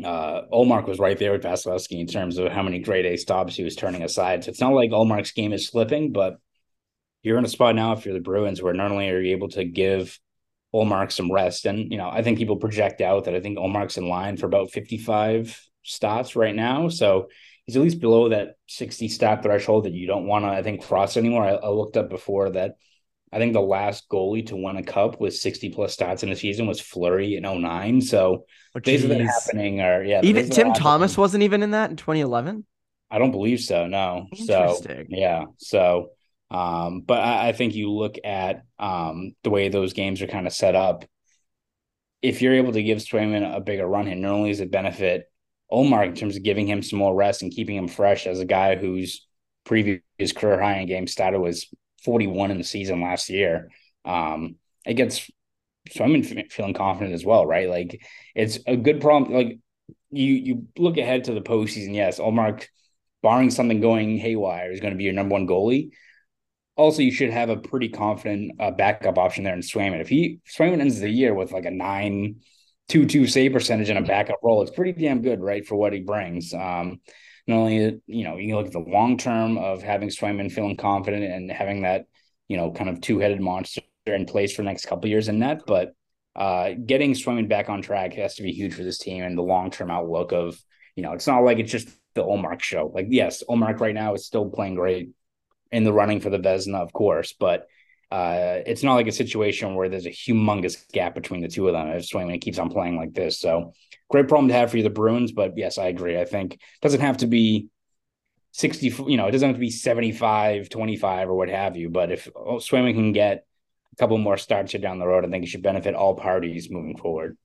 Uh, 0.04 0.42
Ullmark 0.52 0.88
was 0.88 0.98
right 0.98 1.18
there 1.18 1.32
with 1.32 1.44
Vasilevskiy 1.44 2.00
in 2.00 2.08
terms 2.08 2.40
of 2.40 2.52
how 2.52 2.64
many 2.64 2.80
grade 2.80 3.06
A 3.06 3.16
stops 3.18 3.56
he 3.56 3.64
was 3.64 3.76
turning 3.76 4.04
aside. 4.04 4.44
So 4.44 4.50
it's 4.50 4.60
not 4.60 4.74
like 4.74 4.90
Ullmark's 4.90 5.32
game 5.32 5.54
is 5.54 5.68
slipping, 5.68 6.12
but 6.12 6.38
you're 7.22 7.38
in 7.38 7.46
a 7.46 7.50
spot 7.50 7.76
now 7.76 7.94
if 7.94 8.04
you're 8.04 8.16
the 8.16 8.20
Bruins 8.20 8.62
where 8.62 8.74
not 8.74 8.92
only 8.92 9.10
are 9.10 9.22
you 9.22 9.34
able 9.34 9.50
to 9.50 9.64
give 9.64 10.20
Ullmark 10.74 11.12
some 11.12 11.32
rest, 11.32 11.68
and 11.68 11.92
you 11.92 11.98
know, 11.98 12.10
I 12.10 12.24
think 12.24 12.40
people 12.40 12.56
project 12.56 13.00
out 13.02 13.26
that 13.26 13.36
I 13.36 13.40
think 13.40 13.60
Ullmark's 13.60 13.98
in 13.98 14.10
line 14.10 14.38
for 14.38 14.48
about 14.48 14.72
55 14.72 15.70
stops 15.84 16.36
right 16.36 16.56
now. 16.56 16.90
So 16.90 17.30
he's 17.66 17.76
at 17.76 17.82
least 17.82 18.00
below 18.00 18.30
that 18.30 18.56
60 18.68 19.08
stat 19.08 19.44
threshold 19.44 19.86
that 19.86 19.94
you 19.94 20.08
don't 20.08 20.28
want 20.28 20.46
to, 20.46 20.50
I 20.50 20.64
think, 20.64 20.84
cross 20.84 21.18
anymore. 21.18 21.44
I, 21.44 21.54
I, 21.54 21.70
looked 21.70 21.98
up 21.98 22.10
before 22.10 22.50
that. 22.52 22.76
I 23.32 23.38
think 23.38 23.54
the 23.54 23.62
last 23.62 24.08
goalie 24.10 24.46
to 24.48 24.56
win 24.56 24.78
a 24.78 24.84
cup 24.84 25.20
with 25.20 25.36
60 25.36 25.70
plus 25.72 25.96
stats 25.96 26.24
in 26.24 26.30
a 26.30 26.36
season 26.36 26.68
was 26.68 26.80
Fleury 26.80 27.36
in 27.36 27.44
09. 27.44 28.02
So 28.02 28.46
oh, 28.76 28.78
of 28.78 28.84
that 28.84 29.22
happening 29.22 29.82
are, 29.82 30.04
yeah. 30.04 30.22
Even 30.24 30.50
Tim 30.50 30.74
Thomas 30.74 31.18
wasn't 31.18 31.44
even 31.44 31.64
in 31.64 31.72
that 31.72 31.90
in 31.90 31.96
2011? 31.96 32.66
I 33.10 33.18
don't 33.18 33.32
believe 33.32 33.60
so. 33.60 33.88
No. 33.88 34.28
So, 34.46 34.80
yeah. 35.10 35.46
So, 35.58 36.10
um, 36.52 37.02
but 37.02 37.22
I, 37.22 37.50
I 37.50 37.52
think 37.54 37.74
you 37.74 37.92
look 37.92 38.18
at 38.24 38.64
um, 38.78 39.36
the 39.44 39.50
way 39.50 39.70
those 39.70 39.94
games 39.94 40.22
are 40.22 40.28
kind 40.28 40.46
of 40.46 40.54
set 40.54 40.76
up. 40.76 41.06
If 42.22 42.42
you're 42.42 42.56
able 42.56 42.74
to 42.74 42.84
give 42.84 43.00
Swayman 43.00 43.56
a 43.56 43.60
bigger 43.60 43.88
run 43.88 44.06
here, 44.06 44.16
not 44.16 44.32
only 44.32 44.52
is 44.52 44.60
it 44.60 44.72
benefit 44.72 45.26
Ullmark 45.72 46.08
in 46.08 46.16
terms 46.16 46.36
of 46.36 46.44
giving 46.44 46.68
him 46.68 46.82
some 46.82 47.00
more 47.00 47.16
rest 47.16 47.42
and 47.42 47.52
keeping 47.52 47.76
him 47.76 47.88
fresh 47.88 48.28
as 48.28 48.40
a 48.40 48.46
guy 48.46 48.76
whose 48.76 49.26
previous 49.66 50.02
career 50.36 50.62
high 50.62 50.78
in 50.78 50.88
game 50.88 51.08
started 51.08 51.40
was 51.40 51.68
41 52.04 52.52
in 52.52 52.58
the 52.58 52.64
season 52.64 53.02
last 53.02 53.30
year. 53.30 53.70
Um, 54.06 54.56
it 54.86 54.96
gets 54.96 55.30
so 55.92 56.04
I'm 56.04 56.24
feeling 56.24 56.74
confident 56.74 57.14
as 57.14 57.26
well, 57.26 57.46
right? 57.46 57.70
Like 57.70 58.02
it's 58.36 58.60
a 58.66 58.76
good 58.76 59.02
problem. 59.02 59.34
Like 59.34 59.60
you 60.12 60.34
you 60.34 60.68
look 60.78 60.98
ahead 60.98 61.26
to 61.26 61.34
the 61.34 61.42
postseason. 61.42 61.94
Yes, 61.94 62.20
Omar, 62.20 62.60
barring 63.22 63.50
something 63.50 63.82
going 63.82 64.18
haywire, 64.18 64.72
is 64.72 64.80
going 64.80 64.94
to 64.94 64.98
be 64.98 65.04
your 65.04 65.14
number 65.14 65.34
one 65.34 65.48
goalie. 65.48 65.92
Also, 66.76 67.02
you 67.02 67.12
should 67.12 67.30
have 67.30 67.50
a 67.50 67.58
pretty 67.58 67.90
confident 67.90 68.54
uh, 68.60 68.72
backup 68.72 69.18
option 69.18 69.44
there 69.44 69.54
in 69.54 69.60
Swayman. 69.60 70.02
If 70.02 70.10
he 70.10 70.40
Swayman 70.48 70.80
ends 70.80 71.00
the 71.00 71.10
year 71.10 71.34
with 71.34 71.52
like 71.52 71.66
a 71.66 71.72
nine 71.72 72.38
two 72.90 73.06
two 73.06 73.28
save 73.28 73.54
percentage 73.54 73.90
in 73.90 73.98
a 73.98 74.02
backup 74.02 74.40
role. 74.44 74.62
It's 74.62 74.72
pretty 74.72 74.94
damn 74.94 75.22
good, 75.22 75.42
right, 75.42 75.66
for 75.66 75.76
what 75.76 75.94
he 75.94 76.00
brings. 76.00 76.54
Um, 76.54 77.00
not 77.48 77.58
only 77.58 78.02
you 78.08 78.24
know 78.24 78.38
you 78.38 78.48
can 78.48 78.56
look 78.56 78.68
at 78.68 78.74
the 78.74 78.80
long 78.80 79.18
term 79.18 79.58
of 79.58 79.82
having 79.82 80.10
Swayman 80.10 80.52
feeling 80.52 80.78
confident 80.78 81.24
and 81.24 81.52
having 81.52 81.82
that 81.84 82.06
you 82.48 82.58
know 82.58 82.72
kind 82.72 82.90
of 82.90 83.02
two 83.02 83.20
headed 83.20 83.42
monster 83.42 83.82
in 84.06 84.26
place 84.26 84.54
for 84.54 84.62
the 84.62 84.68
next 84.68 84.86
couple 84.86 85.10
years 85.10 85.28
in 85.28 85.40
that, 85.40 85.66
but 85.66 85.94
uh, 86.36 86.72
getting 86.86 87.14
Swayman 87.14 87.48
back 87.48 87.70
on 87.70 87.82
track 87.82 88.14
has 88.14 88.36
to 88.36 88.44
be 88.44 88.52
huge 88.52 88.74
for 88.74 88.84
this 88.84 88.98
team 88.98 89.24
and 89.24 89.38
the 89.38 89.44
long 89.44 89.72
term 89.72 89.92
outlook 89.92 90.32
of 90.32 90.58
you 90.96 91.04
know 91.04 91.14
it's 91.14 91.28
not 91.28 91.44
like 91.44 91.60
it's 91.60 91.72
just 91.72 91.90
the 92.16 92.24
Ullmark 92.24 92.62
show. 92.62 92.92
Like 92.94 93.08
yes, 93.10 93.44
Ullmark 93.50 93.80
right 93.80 93.96
now 93.96 94.14
is 94.14 94.26
still 94.26 94.50
playing 94.50 94.76
great 94.76 95.10
in 95.72 95.84
the 95.84 95.94
running 95.94 96.20
for 96.20 96.30
the 96.30 96.38
Vezina, 96.38 96.82
of 96.82 96.94
course, 96.94 97.34
but 97.34 97.68
uh, 98.14 98.62
it's 98.68 98.84
not 98.84 98.94
like 98.94 99.08
a 99.08 99.12
situation 99.12 99.74
where 99.74 99.90
there's 99.90 100.06
a 100.06 100.12
humongous 100.12 100.88
gap 100.92 101.16
between 101.16 101.42
the 101.42 101.48
two 101.48 101.68
of 101.68 101.74
them. 101.74 101.88
If 101.88 102.08
Swayman 102.08 102.40
keeps 102.40 102.60
on 102.60 102.70
playing 102.70 102.96
like 102.96 103.16
this, 103.16 103.40
so 103.40 103.74
great 104.08 104.28
problem 104.28 104.50
to 104.50 104.54
have 104.54 104.70
for 104.70 104.78
you, 104.78 104.84
the 104.84 104.92
Bruins. 104.92 105.32
But 105.32 105.58
yes, 105.58 105.80
I 105.80 105.88
agree. 105.88 106.20
I 106.20 106.26
think 106.26 106.60
doesn't 106.84 107.02
have 107.02 107.18
to 107.18 107.28
be 107.28 107.70
60, 108.52 108.90
you 109.08 109.18
know, 109.18 109.26
it 109.26 109.32
doesn't 109.32 109.50
have 109.50 109.56
to 109.56 109.60
be 109.60 109.72
75, 109.72 110.70
25 110.70 111.28
or 111.28 111.34
what 111.34 111.50
have 111.50 111.76
you. 111.76 111.90
But 111.90 112.12
if 112.12 112.32
Swayman 112.36 112.94
can 112.94 113.14
get 113.14 113.48
a 113.94 113.96
couple 113.96 114.20
more 114.20 114.38
starts 114.38 114.74
here 114.74 114.82
down 114.82 115.00
the 115.00 115.08
road, 115.08 115.26
I 115.26 115.30
think 115.30 115.44
it 115.44 115.48
should 115.48 115.64
benefit 115.64 115.96
all 115.96 116.14
parties 116.14 116.70
moving 116.70 116.96
forward. 116.96 117.36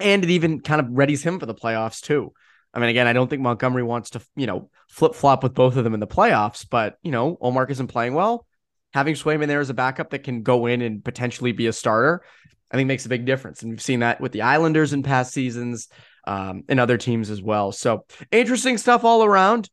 And 0.00 0.22
it 0.22 0.28
even 0.28 0.60
kind 0.60 0.82
of 0.82 0.88
readies 0.88 1.22
him 1.22 1.40
for 1.40 1.46
the 1.46 1.54
playoffs 1.54 2.02
too. 2.02 2.34
I 2.74 2.78
mean, 2.78 2.90
again, 2.90 3.06
I 3.06 3.14
don't 3.14 3.30
think 3.30 3.40
Montgomery 3.40 3.84
wants 3.84 4.10
to, 4.10 4.20
you 4.36 4.46
know, 4.46 4.68
flip 4.86 5.14
flop 5.14 5.42
with 5.42 5.54
both 5.54 5.76
of 5.76 5.84
them 5.84 5.94
in 5.94 6.00
the 6.00 6.06
playoffs, 6.06 6.66
but, 6.68 6.98
you 7.02 7.10
know, 7.10 7.38
Ullmark 7.40 7.70
isn't 7.70 7.86
playing 7.86 8.12
well. 8.12 8.46
Having 8.92 9.14
Swayman 9.14 9.46
there 9.46 9.60
as 9.60 9.70
a 9.70 9.74
backup 9.74 10.10
that 10.10 10.24
can 10.24 10.42
go 10.42 10.66
in 10.66 10.82
and 10.82 11.04
potentially 11.04 11.52
be 11.52 11.66
a 11.68 11.72
starter, 11.72 12.22
I 12.70 12.76
think 12.76 12.88
makes 12.88 13.06
a 13.06 13.10
big 13.10 13.24
difference. 13.24 13.62
And 13.62 13.70
we've 13.70 13.82
seen 13.82 14.00
that 14.00 14.20
with 14.20 14.32
the 14.32 14.42
Islanders 14.42 14.92
in 14.92 15.02
past 15.02 15.32
seasons 15.32 15.88
um, 16.26 16.64
and 16.68 16.80
other 16.80 16.96
teams 16.96 17.30
as 17.30 17.42
well. 17.42 17.72
So 17.72 18.04
interesting 18.30 18.78
stuff 18.78 19.04
all 19.04 19.24
around. 19.24 19.70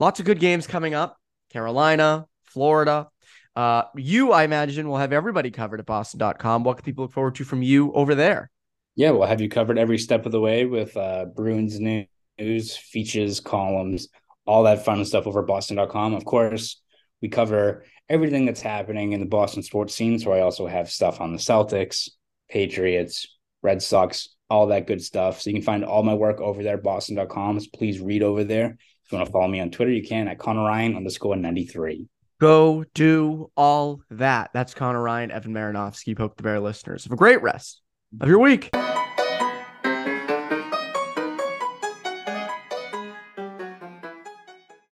Lots 0.00 0.20
of 0.20 0.26
good 0.26 0.40
games 0.40 0.66
coming 0.66 0.94
up. 0.94 1.16
Carolina, 1.50 2.26
Florida. 2.44 3.08
Uh, 3.54 3.84
you, 3.94 4.32
I 4.32 4.44
imagine, 4.44 4.88
will 4.88 4.96
have 4.96 5.12
everybody 5.12 5.50
covered 5.50 5.80
at 5.80 5.86
boston.com. 5.86 6.64
What 6.64 6.78
can 6.78 6.84
people 6.84 7.04
look 7.04 7.12
forward 7.12 7.34
to 7.36 7.44
from 7.44 7.62
you 7.62 7.92
over 7.92 8.14
there? 8.14 8.50
Yeah, 8.94 9.10
we'll 9.10 9.26
have 9.26 9.40
you 9.40 9.48
covered 9.48 9.78
every 9.78 9.98
step 9.98 10.26
of 10.26 10.32
the 10.32 10.40
way 10.40 10.64
with 10.64 10.96
uh, 10.96 11.26
Bruins 11.26 11.78
news, 11.80 12.76
features, 12.76 13.40
columns, 13.40 14.08
all 14.46 14.64
that 14.64 14.84
fun 14.84 15.04
stuff 15.04 15.26
over 15.26 15.42
boston.com. 15.42 16.14
Of 16.14 16.24
course, 16.24 16.80
we 17.20 17.28
cover 17.28 17.84
everything 18.12 18.44
that's 18.44 18.60
happening 18.60 19.12
in 19.12 19.20
the 19.20 19.26
Boston 19.26 19.62
sports 19.62 19.94
scene. 19.94 20.18
So 20.18 20.32
I 20.32 20.40
also 20.40 20.66
have 20.66 20.90
stuff 20.90 21.20
on 21.20 21.32
the 21.32 21.38
Celtics, 21.38 22.10
Patriots, 22.50 23.26
Red 23.62 23.82
Sox, 23.82 24.36
all 24.50 24.66
that 24.66 24.86
good 24.86 25.02
stuff. 25.02 25.40
So 25.40 25.48
you 25.48 25.54
can 25.56 25.62
find 25.62 25.82
all 25.82 26.02
my 26.02 26.12
work 26.12 26.38
over 26.38 26.62
there, 26.62 26.76
boston.com. 26.76 27.58
So 27.58 27.66
please 27.72 28.00
read 28.00 28.22
over 28.22 28.44
there. 28.44 28.76
If 29.04 29.10
you 29.10 29.16
want 29.16 29.26
to 29.26 29.32
follow 29.32 29.48
me 29.48 29.60
on 29.60 29.70
Twitter, 29.70 29.90
you 29.90 30.06
can 30.06 30.28
at 30.28 30.38
Conor 30.38 30.64
Ryan 30.64 30.94
underscore 30.94 31.36
93. 31.36 32.06
Go 32.38 32.84
do 32.92 33.50
all 33.56 34.02
that. 34.10 34.50
That's 34.52 34.74
Conor 34.74 35.00
Ryan, 35.00 35.30
Evan 35.30 35.54
Marinofsky, 35.54 36.14
Poke 36.14 36.36
the 36.36 36.42
Bear 36.42 36.60
listeners. 36.60 37.04
Have 37.04 37.12
a 37.12 37.16
great 37.16 37.40
rest 37.40 37.80
of 38.20 38.28
your 38.28 38.40
week. 38.40 38.68